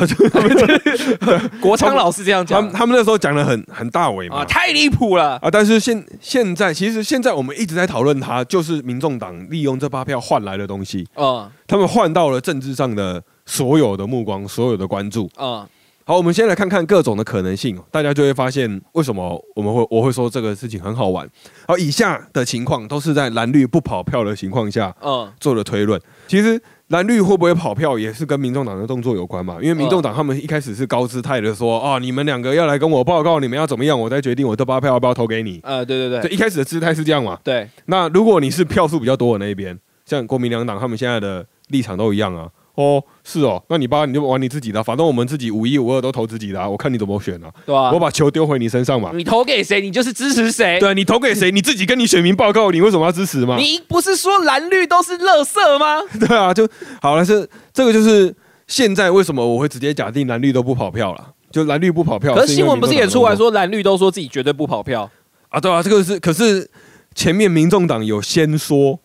[1.59, 5.49] 国昌老师这样讲，他们那时候讲的很很大伟嘛，太离谱了啊！
[5.51, 11.09] 但是现现在其实现在我们一直在讨论他，就是民众党利用这八票换来的东西。
[11.16, 15.31] 嗯，他们换到了政治上的所有的目光，所有的关注。
[15.40, 15.66] 嗯。
[16.12, 21.27] 好，我们先来看看各种的可能性，大家就会发现为什么我们会我会说这个事情很好玩。
[21.66, 25.98] 好，以下的情况都是在蓝绿不跑票的情况下，嗯，做的推论。
[26.29, 29.57] 其实蓝绿会不会跑票也是跟民众党的动作有关嘛？
[29.62, 35.61] 因为民众党他们一开始是高姿态的说，啊，你们两个要来跟我报告，你们要怎么样，我再决定我这八票要不要投给你。
[35.62, 37.38] 呃，对对对，一开始的姿态是这样嘛？
[37.42, 37.66] 对。
[37.87, 42.51] 那如果你是票数比较多的那一边，像国民两党他们现在的立场都一样啊。
[42.74, 47.52] 哦，是哦，那你爸，你就玩你自己的，反正我们自己五一五二都投自己的，我看你怎么选啊？
[47.66, 49.11] 对啊，我把球丢回你身上嘛。
[49.14, 50.80] 你投给谁，你就是支持谁。
[50.80, 53.56] 对，你投给谁， 你自己跟你选民报告，你为什么要支持吗？
[53.58, 56.00] 你不是说蓝绿都是垃圾吗？
[56.26, 56.66] 对啊，就
[57.02, 58.35] 好了，是这个就是
[58.66, 61.28] 现在为什么我会直接假定蓝绿都不跑票了？
[61.50, 65.11] 就蓝绿不跑票，可是新闻不是也出来说蓝绿都说自己绝对不跑票
[65.50, 65.61] 啊？
[65.61, 66.70] 对啊，这个是，可是
[67.14, 68.98] 前面民众党有先说。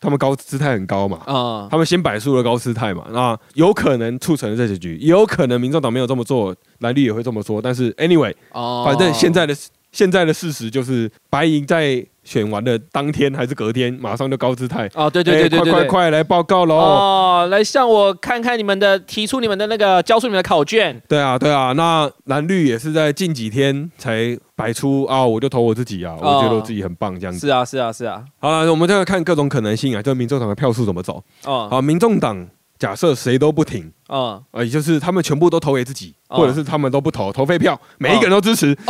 [0.00, 9.54] 他们高姿态很高嘛，啊，他们先摆出了高姿态嘛，那有可能促成了这结局，也有可能民众党没有这么做，蓝绿也会这么说，但是 anyway，哦，反正现在的
[9.92, 12.06] 现在的事实就是白银在。
[12.22, 16.76] 选完的当天还是隔天，马上就高姿态哦，对对对对对，快快快来报告喽！
[16.76, 21.00] 哦，来向我看看你们的，提出你们的那个交出你们的考卷。
[21.08, 27.40] 对啊对啊，那蓝绿也是在近几天才摆出啊，我就投我自己啊，我觉得我自己很棒这样子。
[27.40, 28.22] 是啊是啊是啊。
[28.38, 31.24] 好了，我们就要看各种可能性啊，就民众党的票数怎么走。
[31.46, 32.46] 哦，好，民众党
[32.78, 38.76] 假设谁都不停，啊，也就是他们全部都投给自己，或者是他们都不投，投废票，每一个人都支持。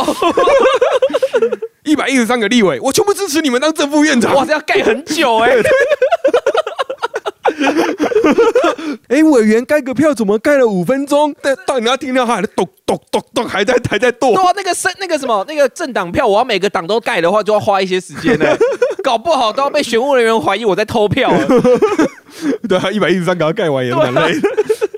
[1.83, 4.33] 一百一十三个立委，我全部支持你们当正副院长。
[4.35, 5.55] 哇，这要盖很久哎！
[9.09, 11.35] 哎，委员盖个票怎么盖了五分钟？
[11.41, 14.33] 但到你要听到他咚咚咚咚还在还在剁。
[14.33, 18.45] 对啊，那个政那个什么那个政党票，我要每个党都盖的话，就要花一些时间呢。
[19.03, 21.31] 搞不好都要被选务人员怀疑我在偷票。
[22.69, 24.33] 对啊，一百一十三个盖完也蛮累。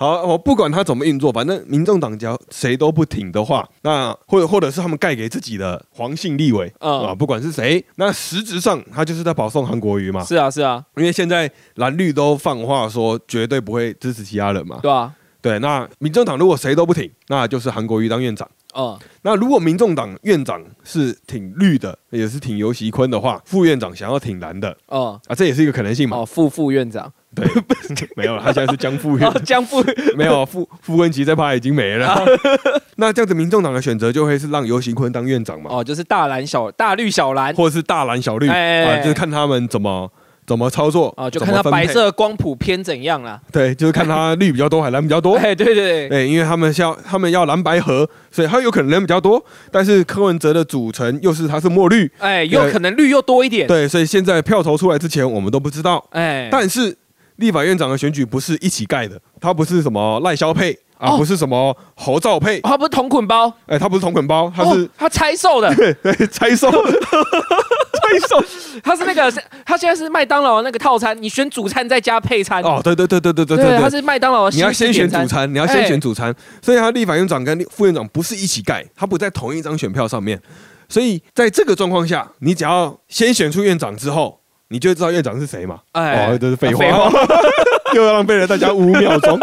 [0.04, 10.22] 好，我不管他怎么运作，反正民众党只要谁都不挺的话，那或者或者是他们盖给自己的黄姓立委啊，不管是谁，那实质上他就是在保送韩国瑜嘛。
[10.26, 14.78] 是啊，是啊，因为现在蓝绿都放话说绝对不会支持其他人嘛。
[14.82, 15.10] 对啊，
[15.42, 18.46] 对，那民众党如果谁都不挺，那就是韩国瑜当院长。
[18.76, 26.18] 嗯，那如果民众党院长是挺绿的，也是挺尤习坤的话，副院长想要挺蓝的，嗯啊，这也是一个可能性嘛。
[26.18, 27.10] 哦，副副院长。
[27.36, 27.48] 对，
[28.16, 29.84] 没有了，他现在是江副院，江副
[30.16, 32.24] 没有傅傅文吉这趴已经没了。
[32.98, 35.70] 那这样子，民众党的选择就会是让游行坤当院长嘛？
[35.72, 40.12] 哦，就是大蓝小大绿小蓝，或者是大蓝小绿啊，就是看他们怎么
[40.46, 43.42] 怎么操作啊，就看他白色光谱偏怎样了。
[43.52, 45.36] 对，就是看他绿比较多还是蓝比较多。
[45.38, 49.44] 哎，对对对，因为他们要他们要蓝白合，所以他有可能人比较多。
[49.72, 53.68] 但是柯文哲的组成又是他是墨绿，哎，有可能绿又多一点。
[53.68, 56.06] 对，所以现在票投出来之前，我们都不知道。
[56.12, 56.96] 哎，但是。
[57.38, 65.94] 立法院长的选举不是一起盖的，他不是什么赖萧配啊，不是什么侯兆配，他不是同捆包，哎，他不是同捆包，他是他拆售的， 对，
[66.28, 68.44] 拆售， 拆售，
[68.84, 69.32] 他是那个，
[69.66, 80.40] 他现在是麦当劳那个套餐，你选主餐再加配餐，哦，对对对对对对对，他是麦当劳，你要先选主餐，你要先选主餐，所以他立法院长跟副院长不是一起盖，他不在同一张选票上面，
[80.88, 84.40] 所以在这个状况下，你只要先选出院长之后。
[84.74, 85.80] 你就知道院长是谁嘛？
[85.94, 86.84] 哦，这是废话，
[87.94, 89.40] 又要浪费了大家五秒钟，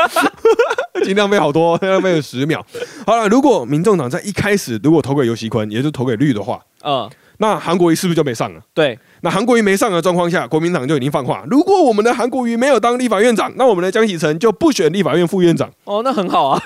[1.04, 2.66] 尽量费好多， 浪费了十秒。
[3.06, 8.60] 好了，如果民众党在一开始如果投给尤熙坤，也就是投给绿的话，嗯，那韩国瑜是不是就没上了？
[8.74, 15.70] 对，那韩国瑜没上的状况下，国民党就已经放话：如果我们的韩国瑜没有当立法院长，那我们的江启臣就不选立法院副院长。
[15.84, 16.60] 哦，那很好啊。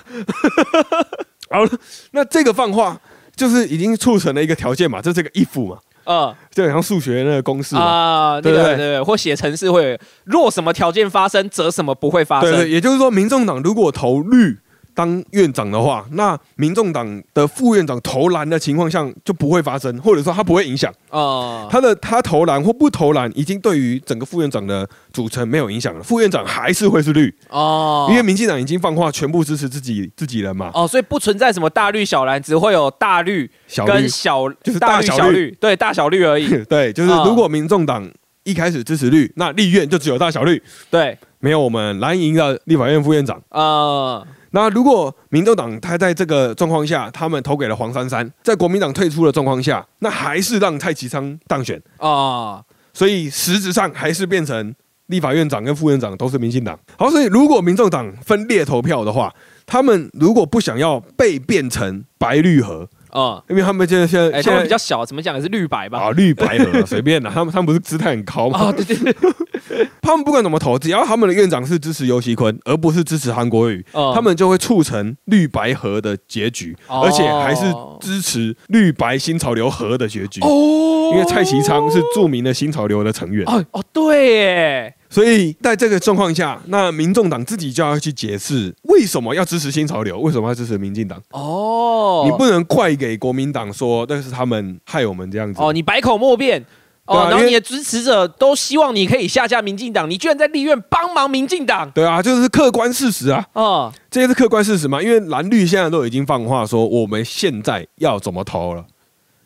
[1.51, 1.71] 好了，
[2.13, 2.99] 那这个放话
[3.37, 12.51] 就是已经促成了一个条件嘛，这是个 if 嘛，嗯，就像数学那个公式啊，对对对，或写程式会若什么条件发生，则什么不会发生。
[12.51, 14.59] 对对，也就是说，民众党如果投绿。
[14.95, 21.67] 当院长的话，那民众党的副院长投篮的情况下就不会发生，或者说他不会影响啊。
[21.71, 26.03] 他的他投篮或不投篮，已经对于整个副院长的组成没有影响了。
[26.03, 30.71] 副院长还是会是绿哦，因为民进党已经放话全部支持自己自己人嘛。
[30.73, 33.51] 哦，所以不存在什么大绿小蓝，只会有大绿
[33.87, 36.49] 跟小就是大绿小绿，对大小绿而已。
[36.69, 38.09] 对，就是如果民众党
[38.45, 40.63] 一开始支持绿，那立院就只有大小绿。
[40.91, 44.23] 对，没有我们蓝营的立法院副院长啊。
[44.55, 52.63] 那如果民众党他在这个状况下，他们投给了黄珊珊，在国民党退出的状况下，那还是让蔡其昌当选啊，
[52.93, 54.73] 所以实质上还是变成
[55.09, 56.79] 立法院长跟副院长都是民进党。
[56.97, 59.35] 好，所以如果民众党分裂投票的话，
[59.67, 62.89] 他们如果不想要被变成白绿河。
[63.15, 65.99] 啊，因为他们现在现在现在比较小，怎么讲也是绿白吧？
[66.01, 68.59] 啊，绿白河 随便的，他们他们不是姿态很高吗？
[68.59, 77.65] 啊，对对对， 他们不管怎么投，只要他们的院长是支持尤熙坤，而不是支持韩国瑜，他们就会促成绿白河的结局，而且还是
[78.01, 80.41] 支持绿白新潮流河的结局。
[80.41, 83.47] 哦，因为蔡其昌是著名的新潮流的成员。
[83.47, 84.95] 哦哦，对耶。
[85.15, 91.23] 所以在这个状况下，那民众党自己就要去解释为什么要支持新潮流，为什么要支持民进党？
[91.31, 95.63] 哦，你不能怪给国民党说那是他们害我们这样子。
[95.63, 96.67] 哦，你百口莫辩。
[97.07, 101.91] 哦，然后你的支持者都希望你可以下架民进党，你居然在立院帮忙民进党？
[101.91, 103.47] 对啊，就是客观事实啊。
[103.53, 105.03] 哦，这些是客观事实嘛？
[105.03, 108.87] 因为蓝绿现在都已经放话说，我们现在要怎么投了？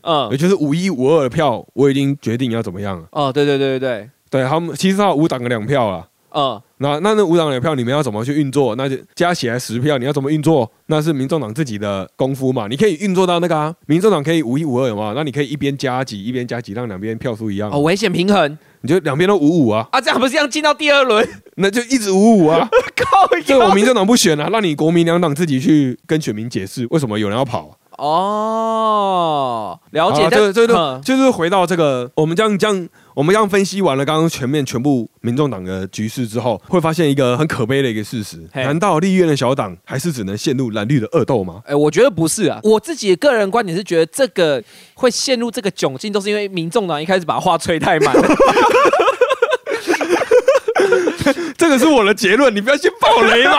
[0.02, 3.08] 嗯，也就是五一五二的票，我已经决定要怎么样了。
[3.10, 4.10] 哦，对对对对对。
[4.30, 8.76] 对他们其实他五党的两票啊，嗯，那那那五党两票你们要怎么去运作？
[8.76, 10.70] 那就加起来十票，你要怎么运作？
[10.86, 12.66] 那是民众党自己的功夫嘛？
[12.68, 15.12] 你可以运作到那个啊，民众党可以五一五二有吗？
[15.16, 17.70] 那你可以一边加几一边加几，让两边票数一样。
[17.70, 19.88] 哦，危险平衡，你就两边都五五啊？
[19.92, 21.26] 啊，这样不是这样进到第二轮？
[21.56, 22.68] 那就一直五五啊！
[22.94, 27.77] 靠，这我民众党不选啊，让你国民两党自己去跟选民解释为什么有人要跑。
[27.98, 41.60] 哦，了解，这这个就是回到这个，我们这样这样，我们这样分析完了刚刚全面全部民众党的局势之后，会发现一个很可悲的一个事实：难道立院的小党还是只能陷入蓝绿的恶斗吗？
[41.66, 44.62] 哎，我觉得不是啊，我自己的个人观点是觉得这个
[44.94, 48.14] 会陷入这个窘境，都是因为民众党一开始把话吹太满。
[51.56, 53.58] 这个是我的结论，你不要先爆雷嘛！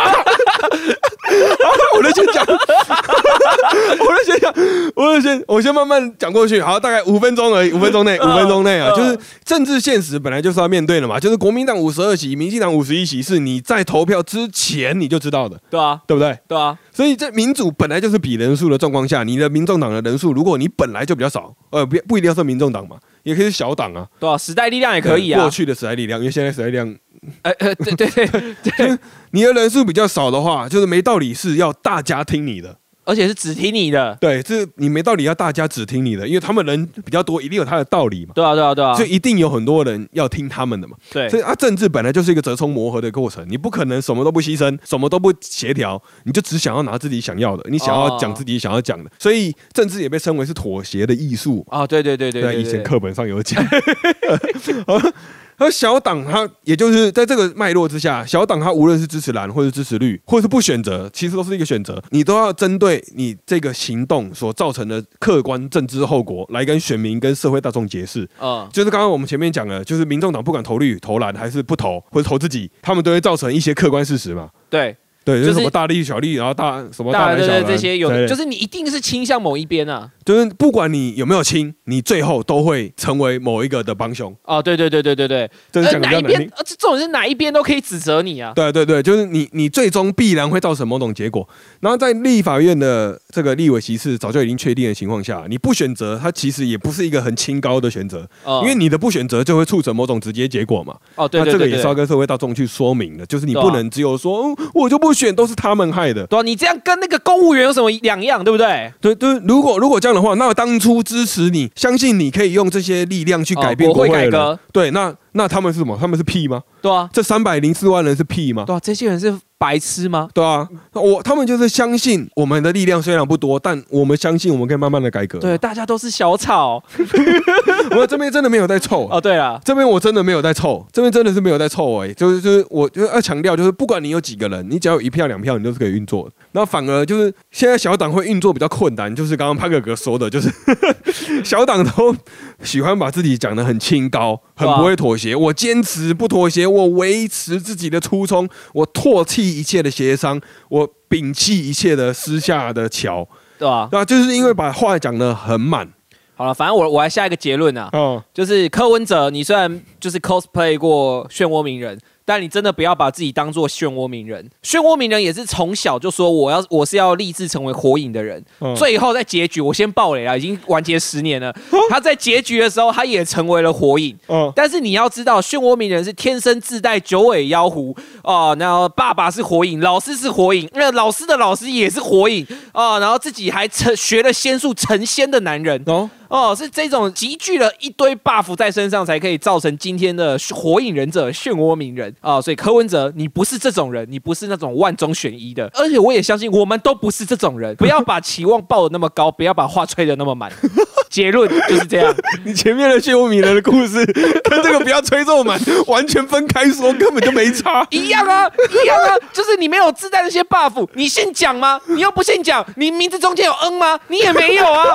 [1.96, 4.54] 我就先讲，我就先讲，
[4.96, 6.62] 我就先，我先慢慢讲过去。
[6.62, 11.20] 好，大概五分钟而已，五分钟内，五分钟内啊，就是政治现实本来就是要面对的嘛。
[11.20, 16.38] 就是国民党五十二席，民进党五十一席，是你在投票之前你就知道的，对啊，对不对？
[16.48, 16.78] 对啊。
[16.92, 25.42] 所以在民主本来就是比人数的状况下，你的民众党的人数，如果你本来就比较少，呃，不不一定要是民众党嘛，也可以是小党啊，对啊，时代力量也可以啊。
[25.42, 26.96] 过去的时代力量，因为现在时代力量。
[27.44, 28.98] 对对对，
[29.32, 32.78] 你的人数比较少的话，就是没道理是要大家听你的。
[33.06, 38.34] 而且是只听你的，对，这你没道理要大家只听你的，因为他们人比较多，一定有他的道理嘛。
[38.36, 40.96] 对啊，对啊，对啊，所以一定有很多人要听他们的嘛。
[41.10, 49.10] 对，所以啊，政治本来就是一个折冲磨合的过程，你不可能什么都不牺牲，什么都不协调，你就只想要拿自己想要的，你想要讲自己想要讲的。
[49.18, 51.88] 所以政治也被称为是妥协的艺术啊。
[51.88, 53.60] 对对对对，在以前课本上有讲。
[55.60, 62.02] 而小党他也就是在这个脉络之下，小党他无论是支持蓝或者支持绿，或者是不选择，其实都是一个选择。
[62.12, 68.28] 你都要针对你这个行动所造成的客观政治后果来跟选民跟社会大众解释。
[68.40, 74.50] 啊，就是刚刚我们前面讲了，就是民众党不管投绿投蓝还是不投或者投自己，他们都会造成一些客观事实嘛。
[74.70, 74.96] 对。
[75.26, 80.10] 对，就是什么大利小利，然后大什么大小的这些有，就是你一定是倾向某一边啊。
[80.30, 84.32] 就是不管你有没有亲，你最后都会成为某一个的帮凶。
[84.44, 86.48] 哦，对对对对对对，这是哪一边？
[86.64, 88.54] 这种是哪一边都可以指责你啊。
[88.56, 91.50] 对对对，就是你你最终必然会造成某种结果。
[91.80, 98.30] 然后在立法院的这个立委席次早就已经确定的情况下，你不选择，它其实也不是一个很清高的选择。
[98.44, 98.60] 哦。
[98.62, 100.96] 因为你的不选择就会促成某种直接结果嘛。
[101.16, 101.54] 哦，对对对。
[101.54, 105.80] 那这个也是要跟社会大众去说明的，就是你不能只有说我就不选，都是他们。
[105.92, 108.92] 害的，对啊，你这样跟那个公务员有什么两样，对不对？
[109.02, 115.98] 对对，如果如果这样的话，那当初支持你，相信你可以用这些力量去改变国会改革，对，那那他们是什么？
[116.00, 116.62] 他们是屁吗？
[116.82, 118.64] 对啊，这三百零四万人是屁吗？
[118.66, 119.40] 对啊，这些人是。
[119.60, 120.30] 白痴吗？
[120.34, 125.38] 对啊，我他们就是相信我们的力量虽然不多，但我们相信我们可以慢慢的改革。
[125.38, 126.82] 对，大家都是小草。
[127.92, 129.20] 我这边真的没有在凑哦。
[129.20, 136.32] 对啊，这边我真的没有在凑，这边真的是没有在凑哎，就是就是，我就是要强调，就是不管你有几个人，你只要有一票两票，你都是可以运作的。
[136.54, 140.50] 那反而就是现在小党会运作比较困难，就是刚刚潘哥哥说的，就是
[141.44, 142.16] 小党都
[142.64, 145.36] 喜欢把自己讲的很清高，很不会妥协。
[145.36, 149.50] 我坚持不妥协，我维持自己的初衷，我唾弃。
[149.60, 150.40] 一切的协商，
[150.70, 153.88] 我摒弃一切的私下的桥，对吧？
[153.92, 154.06] 对啊？
[154.06, 155.88] 就是因为把话讲的很满。
[156.36, 162.00] 好了，反正我我来下一个结论啊，嗯，就是柯文哲，你虽然就是 cosplay 过漩涡鸣人。
[162.30, 168.40] 但你真的不要把自己当做漩涡鸣人，漩涡鸣人也是从小就说我要我是要立志成为火影的人，
[168.78, 171.52] 最后在结局我先爆雷了，已经完结十年了。
[171.90, 174.16] 他在结局的时候他也成为了火影，
[174.54, 177.98] 但是你要知道漩涡鸣人是天生自带九尾妖狐。
[178.24, 182.46] 哦，然后爸爸是火影，老师是火影，那老师的老师也是火影。
[182.74, 185.82] 哦，然后自己还成学了仙术成仙的男人。
[185.88, 186.08] 哦。
[186.30, 192.40] 哦，是这种集聚了一堆 buff 在身上，才可以造成今天的火影忍者漩涡鸣人啊！
[192.40, 197.76] 所以柯文哲，你不是这种人，你不是那种万中选一的， 而且我也相信我们都不是这种人。
[197.78, 200.52] 不要把期望抱的那么高，不要把话吹的那么满。
[201.10, 202.14] 结论就是这样。
[202.46, 204.06] 你前面的漩涡鸣人的故事
[204.44, 207.84] 跟这个不要吹这么满，完全分开说，根本就没差。
[207.90, 208.48] 一样啊，
[208.84, 211.82] 一样啊，就是你没有自带那些 buff，你信讲吗？
[211.88, 214.00] 你又不信讲，你名字中间有 N 吗？
[214.08, 214.86] 你也没有啊，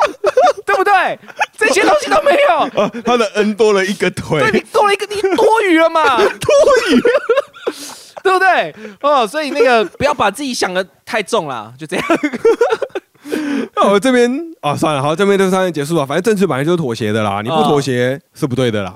[0.74, 1.18] 对不对？
[1.56, 2.82] 这些东西都没有。
[2.82, 6.16] 啊， 他的 N 多了一个腿，对你多了一个，你多余了嘛？
[6.18, 6.26] 多
[6.90, 7.00] 余，
[8.22, 8.74] 对不对？
[9.02, 12.06] 哦，所以那个不要把自己想的太重了，就这样。
[13.74, 16.04] 那我这边啊，算了，好，这边就算结束了。
[16.04, 18.94] 反正政治本来就是妥协的啦，你不妥协是不对的啦。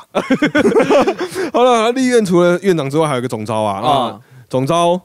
[1.52, 3.80] 好了，立院除了院长之外，还有一个总招啊。
[3.80, 4.20] 啊，
[4.50, 5.00] 总招。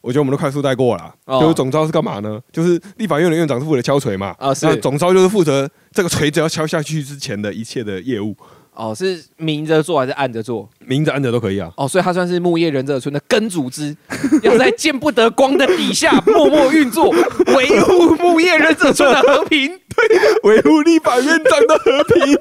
[0.00, 2.40] 我觉得我们都快速带过了，就是总招是干嘛呢？
[2.52, 8.36] 就是立法院的院长是负责敲锤嘛，啊，是总招就是负责这个锤子要敲下去之前的一切的业务。
[8.74, 10.68] 哦，是明着做还是暗着做？
[10.86, 11.68] 明着暗着都可以啊。
[11.76, 13.96] 哦，所以他算是木叶忍者村的根组织，
[14.44, 17.10] 要在见不得光的底下默默运作，
[17.56, 22.38] 维护木叶忍者村的和平， 对，维护立法院长的和平，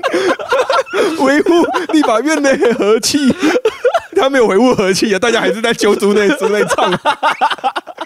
[1.25, 1.49] 维护
[1.91, 3.17] 立法院的和气。
[4.17, 6.91] 他没有维护和气啊，大家还是在揪猪内猪内唱。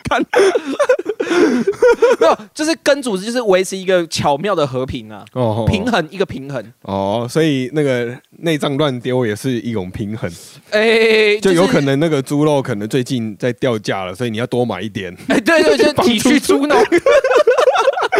[0.09, 0.22] 看，
[2.20, 6.64] 没有，就是跟组织就是维持一个巧妙的和平啊，哦，平衡一个平衡。
[6.82, 10.30] 哦，所以那个内脏乱丢也是一种平衡。
[10.72, 15.16] 哎，就有可能那个猪肉可能最近在掉价了，所以你要多买一点。
[15.28, 16.78] 哎，对对，就 体恤猪农。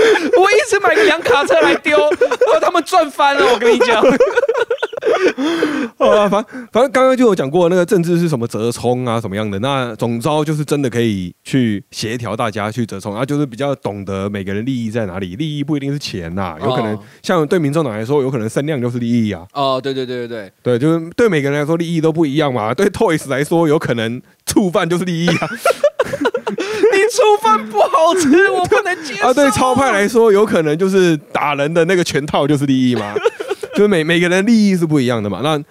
[0.40, 1.98] 我一直买个两卡车来丢，
[2.62, 3.46] 他们赚翻了。
[3.54, 4.02] 我跟你讲。
[5.98, 9.60] 啊， 反反正刚刚就有讲过，那个政治是什么折冲啊，什么样的？
[9.60, 15.36] 那总招就是真的可以去协调大家去折冲，啊就是比较懂得每个人利益在哪里。
[15.36, 19.46] 利益不一定是钱呐，有可能像对民众党来说，有可能声量就是利益啊。
[19.54, 22.74] 哦，对对对对对，对，就是对每个人来说利益都不一样嘛。
[22.74, 25.50] 对 Toys 来说，有可能触犯就是利益啊。
[27.12, 29.34] 你触犯不好吃， 我不能接受啊。
[29.34, 33.14] 对超派来说，有可能就是打人的那个拳套就是利益嘛。
[33.76, 35.62] 就是每每个人利益是不一样的嘛，那。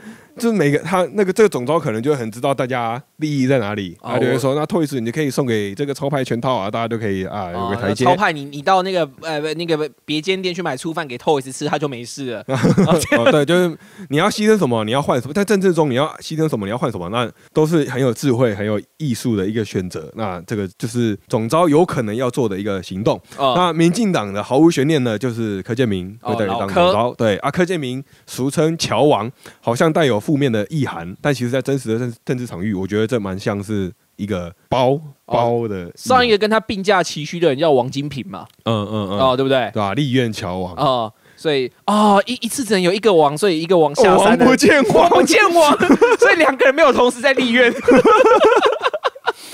[0.40, 8.06] 就是每个他那个这个总招可能就很知道大家利益在哪里，他就会说那托一次你就可以送给这个超派全套啊，大家都可以啊有个台阶。
[8.06, 12.44] 超派你你到那个呃那个别间店去买粗饭给托一次吃，他就没事了。
[12.48, 13.76] 哦对，就是
[14.08, 20.10] 你要牺牲什么，你要换什么，在政治中你要牺牲什么，你要换什么，那都是很有智慧、很有艺术的一个选择。
[20.14, 23.20] 那这个就是总招有可能要做的一个行动。
[23.36, 27.12] 那民进党的毫无悬念呢，就是柯建明会代理当总招。
[27.18, 29.30] 对啊，柯建明俗称乔王，
[29.60, 30.20] 好像带有。
[30.30, 35.90] 负面的意涵，但其实，在真实的政政治场域，我觉得这蛮像是一个包包的。
[35.96, 39.68] 上一个跟他并驾齐驱的人叫王金平嘛，嗯嗯嗯，哦，对不对？
[39.72, 39.92] 对吧？
[39.94, 45.76] 立院桥王哦，所以哦，一一次只能有一个王，所以一个王下山，不见 王不见王，
[46.20, 47.74] 所以两个人没有同时在立院。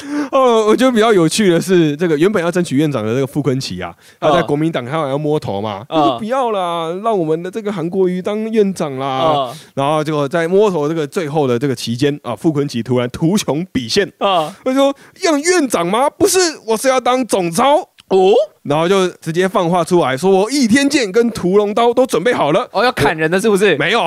[0.33, 5.85] 哦，我觉得比较有趣的是，这个原本要争取院长的这个傅昆奇啊，他在国民党他好像要摸头嘛，
[6.19, 9.53] 不要啦，让我们的这个韩国瑜当院长啦。
[9.75, 16.09] 然后结果在摸头这个最后的这个期间啊，傅昆奇突然图穷匕现啊，他说要院长吗？
[16.11, 17.77] 不是，我是要当总招
[18.09, 18.33] 哦。
[18.63, 22.69] 然后就直接放话出来说，我倚天剑跟屠龙刀都准备好了。
[22.73, 23.77] 哦，要砍人的是不是？
[23.77, 24.01] 没有，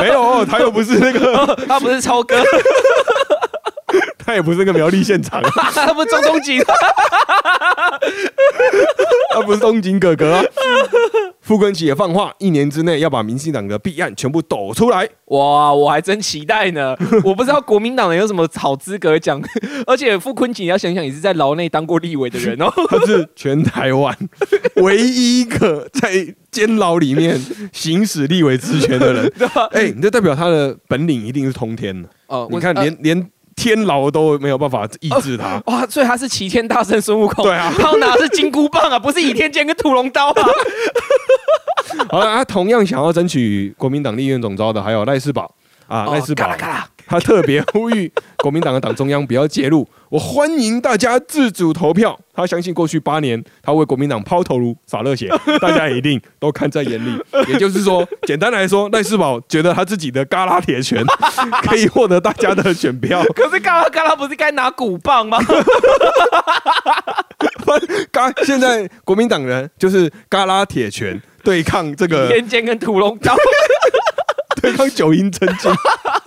[0.00, 2.36] 没有，他又不是那个， 他不是超哥。
[4.24, 5.42] 他也不是个苗栗现场，
[5.74, 6.60] 他不是中东锦，
[9.34, 10.42] 他不是东景哥哥。
[11.40, 15.06] 傅昆萁也放话，一年之内要把民进党的弊案全部抖出来。
[15.26, 16.96] 哇，我还真期待呢！
[17.22, 19.38] 我不知道国民党人有什么好资格讲，
[19.86, 24.16] 而且傅昆萁你要想想，也是在牢内当过立委的人哦，他是全台湾
[24.76, 27.38] 唯一一个在监牢里面
[27.74, 29.30] 行使立委职权的人。
[29.72, 32.48] 哎，你这代表他的本领一定是通天的哦！
[32.50, 33.30] 你看，连连。
[33.56, 35.86] 天牢都没有办法抑制他 哇！
[35.86, 40.42] 所以他是齐天大圣孙悟空，对啊，他拿的是金箍棒啊，不是倚天剑跟屠龙刀啊。
[42.10, 45.54] 好了，他同样想要争取国民党立院总召的还有赖世宝
[45.86, 46.48] 啊，赖世宝。
[47.06, 52.18] 他特别呼吁国民党的党中央不要介入，我欢迎大家自主投票。
[52.36, 55.30] 他相信过去八年他为国民党抛头颅洒热血，
[55.60, 57.16] 大家一定都看在眼里。
[57.46, 61.04] 也就是说，简单来说，赖世宝觉得他自己的嘎拉铁拳
[61.62, 63.22] 可以获得大家的选票。
[63.36, 65.38] 可是嘎拉嘎拉不是该拿鼓棒吗？
[68.10, 73.36] 嘎，现在国民党人就是嘎拉铁拳对抗这个天剑跟屠龙刀，
[74.60, 75.72] 对抗九阴真经。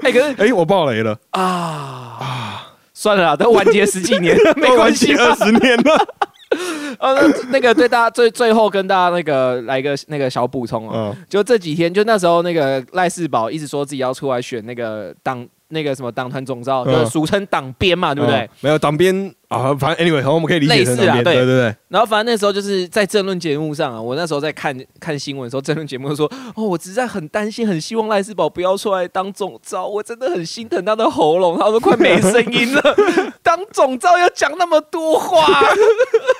[0.04, 2.66] 哎，可是哎，我爆雷了啊啊！
[2.94, 6.06] 算了，都完结十几年， 没关系，二十年了。
[6.98, 15.46] 呃，那个对大家最最后跟大家那个来个那个小补充哦，就这几天，就那时候那个赖世宝一直说自己要出来选那个党。
[15.70, 18.48] 那个什么党团总召，就俗称党鞭嘛，对不对？
[18.60, 21.74] 没有党鞭啊，反正 anyway，好，我们可以理解成党鞭，对对对。
[21.88, 32.82] 然后反正那时候就是在政论节目上啊，我那时候在看 看新闻的时候，政论节目说，哦，我实在很担心，很希望赖世宝不要出来当总召，我真的很心疼他的喉咙，他都快没声音了。
[33.42, 35.46] 当总召要讲那么多话，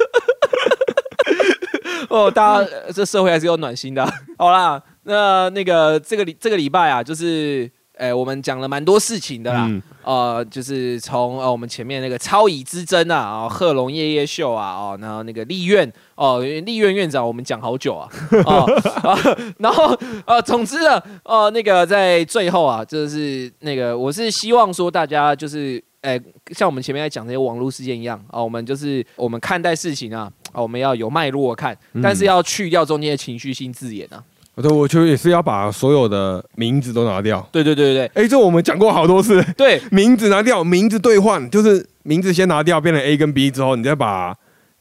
[2.11, 4.05] 哦，大家这社会还是有暖心的。
[4.37, 7.71] 好啦，那那个这个礼这个礼拜啊，就是。
[8.01, 9.71] 哎，我们讲了蛮多事情的啦，
[10.03, 18.09] 呃，就是从呃我们前面那个超乙之争啊，啊贺龙夜夜秀啊，哦，然后那个立院哦，立院院长我们讲好久啊，
[18.47, 19.19] 啊，
[19.61, 19.95] 然后
[20.25, 26.19] 呃，总之呢，呃，那个在最后啊，就是那个我是希望说大家就是，哎，
[26.53, 34.25] 像我们前面在讲这些网络事件一样啊，我们就是我们看待事情啊，啊，我们要有脉络看，但是要去掉中间的情绪性字眼啊。
[34.61, 37.47] 对，我觉得也是要把所有的名字都拿掉。
[37.51, 39.43] 对对对对哎，这我们讲过好多次。
[39.57, 44.37] 对， 名字拿掉，名字兑换，就是名字先拿掉，变成 A 跟 B 之后，你再把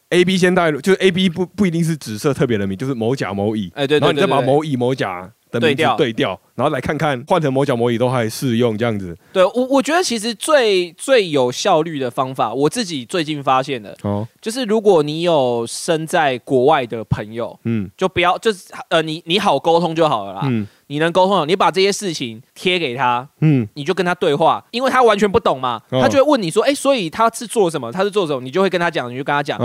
[0.10, 3.72] A、B 先带入，就是 A、B 不不一定是紫色特别的名，就是某甲某乙。
[3.76, 5.30] 哎，对，然后你再把某乙某甲。
[5.52, 9.18] 对调对调，然后来看看换成魔角魔椅都还适用这样子。
[9.32, 20.68] 对我我觉得其实最最有效率的方法，我自己最近发现的，哦，就是如果你有身在国外的朋友，嗯，就不要就是呃你你好沟通就好了啦，嗯。
[20.90, 27.92] 你能沟通，你把这些事情贴给他，嗯，你就跟他对话，因为他完全不懂嘛，他就会问你说，哎，所以他是做什么？
[27.92, 28.42] 他是做什么？
[28.42, 29.58] 你就会跟他讲，你就跟他讲，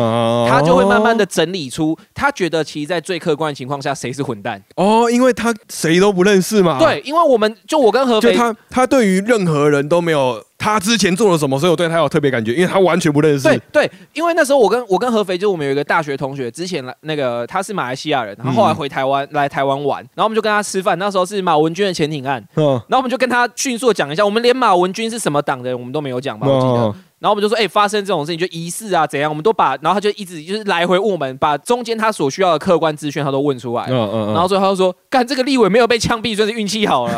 [0.47, 4.63] 他就会慢慢的整理出，他觉得其实，在最客观的情况下，谁是混蛋？
[4.77, 6.79] 哦，因为他谁都不认识嘛。
[6.79, 10.45] 对，因为我们就我跟何飞，他他对于任何人都没有。
[10.65, 13.43] 他之前做了什么，所以我对他有特别感觉，因为他完全不认识。
[13.47, 20.99] 对对，因为那时候我跟我跟合肥，就我们有一个大学同学，之前来那个他是马来西亚人，然后后来回台湾来台湾玩，然后我们就跟他吃饭。
[20.99, 26.95] 那时候是马文君的潜艇案，嗯，然后我们就跟他迅速讲一下，我们连马文君是什么党的人，我们都没有讲吧，我记得。
[27.25, 29.31] 然后我们就说，哎，发生这种事情就疑似啊，怎样？
[29.31, 33.87] 我们都把，然后他就一直就是来回问我们，把中间他所需要的客观资讯他都问出来。
[33.89, 37.15] 嗯嗯然后最后他就说，干这个立委没有被枪毙，算是运气好了。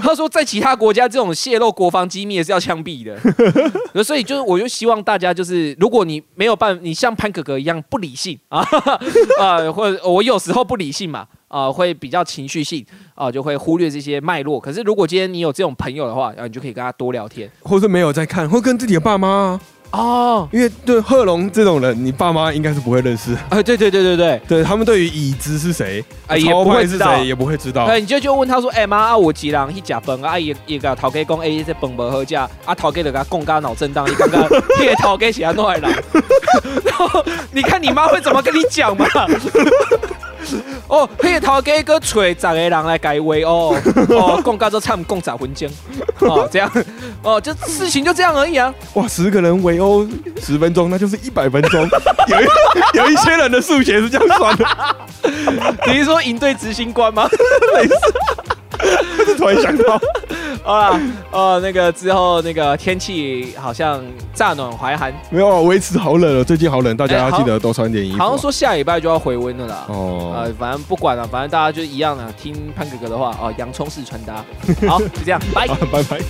[0.00, 3.18] 他说，在其他国家这种泄露国防机密也是要枪毙的。
[4.04, 8.64] 所以就是，我就希望大家就是，如果你没有办，你像潘哥哥一样不理性啊
[9.40, 11.26] 啊， 或者我有时候不理性嘛。
[11.50, 12.84] 啊，会比较情绪性
[13.14, 14.60] 啊，就会忽略这些脉络。
[14.60, 23.34] 可是如果今天你有这种朋友的话，然后你就可以跟他多聊天，或是没有在看，或跟自己的爸妈哦，因为对贺龙这种人，你爸妈应该是不会认识。
[23.48, 27.88] 啊， 对对对对对，对他们对于已知是谁，啊，也不会知道，也不会知道。
[27.88, 30.38] 对，你就就问他说，哎妈啊，我几人去假崩啊？
[30.38, 34.48] 也也个头家讲，哎，这饭不好食，啊，头家就给他讲，他脑震荡，你刚刚
[34.78, 35.80] 这头家是安怎来？
[36.84, 39.04] 然后 你看你妈会怎么跟你讲嘛？
[40.88, 43.74] 哦，黑头给哥锤十个人来改围哦
[44.10, 45.68] 哦，共告都差不共十分钟
[46.20, 46.70] 哦，这样
[47.22, 48.72] 哦，就事情就这样而已啊。
[48.94, 50.06] 哇，十个人围殴
[50.42, 51.88] 十分钟，那就是一百分钟。
[52.28, 52.46] 有一
[52.94, 54.66] 有一些人的数学是这样算的。
[55.86, 57.28] 你是说赢对执行官吗？
[57.74, 57.94] 没事。
[59.36, 60.00] 突然想到，
[60.62, 61.00] 好啦，
[61.30, 64.02] 呃，那个之后那个天气好像
[64.34, 68.18] 乍暖还寒，没有啊，维持好冷了，最近好冷，大家要记得多穿点衣服。
[68.18, 69.84] 好像说下礼拜就要回温了啦。
[69.88, 74.44] 哦，呃，反正不管了，反正大家就一样啊，听潘哥哥的话啊，洋葱式穿搭。
[74.88, 76.20] 好，就这样，拜 拜拜。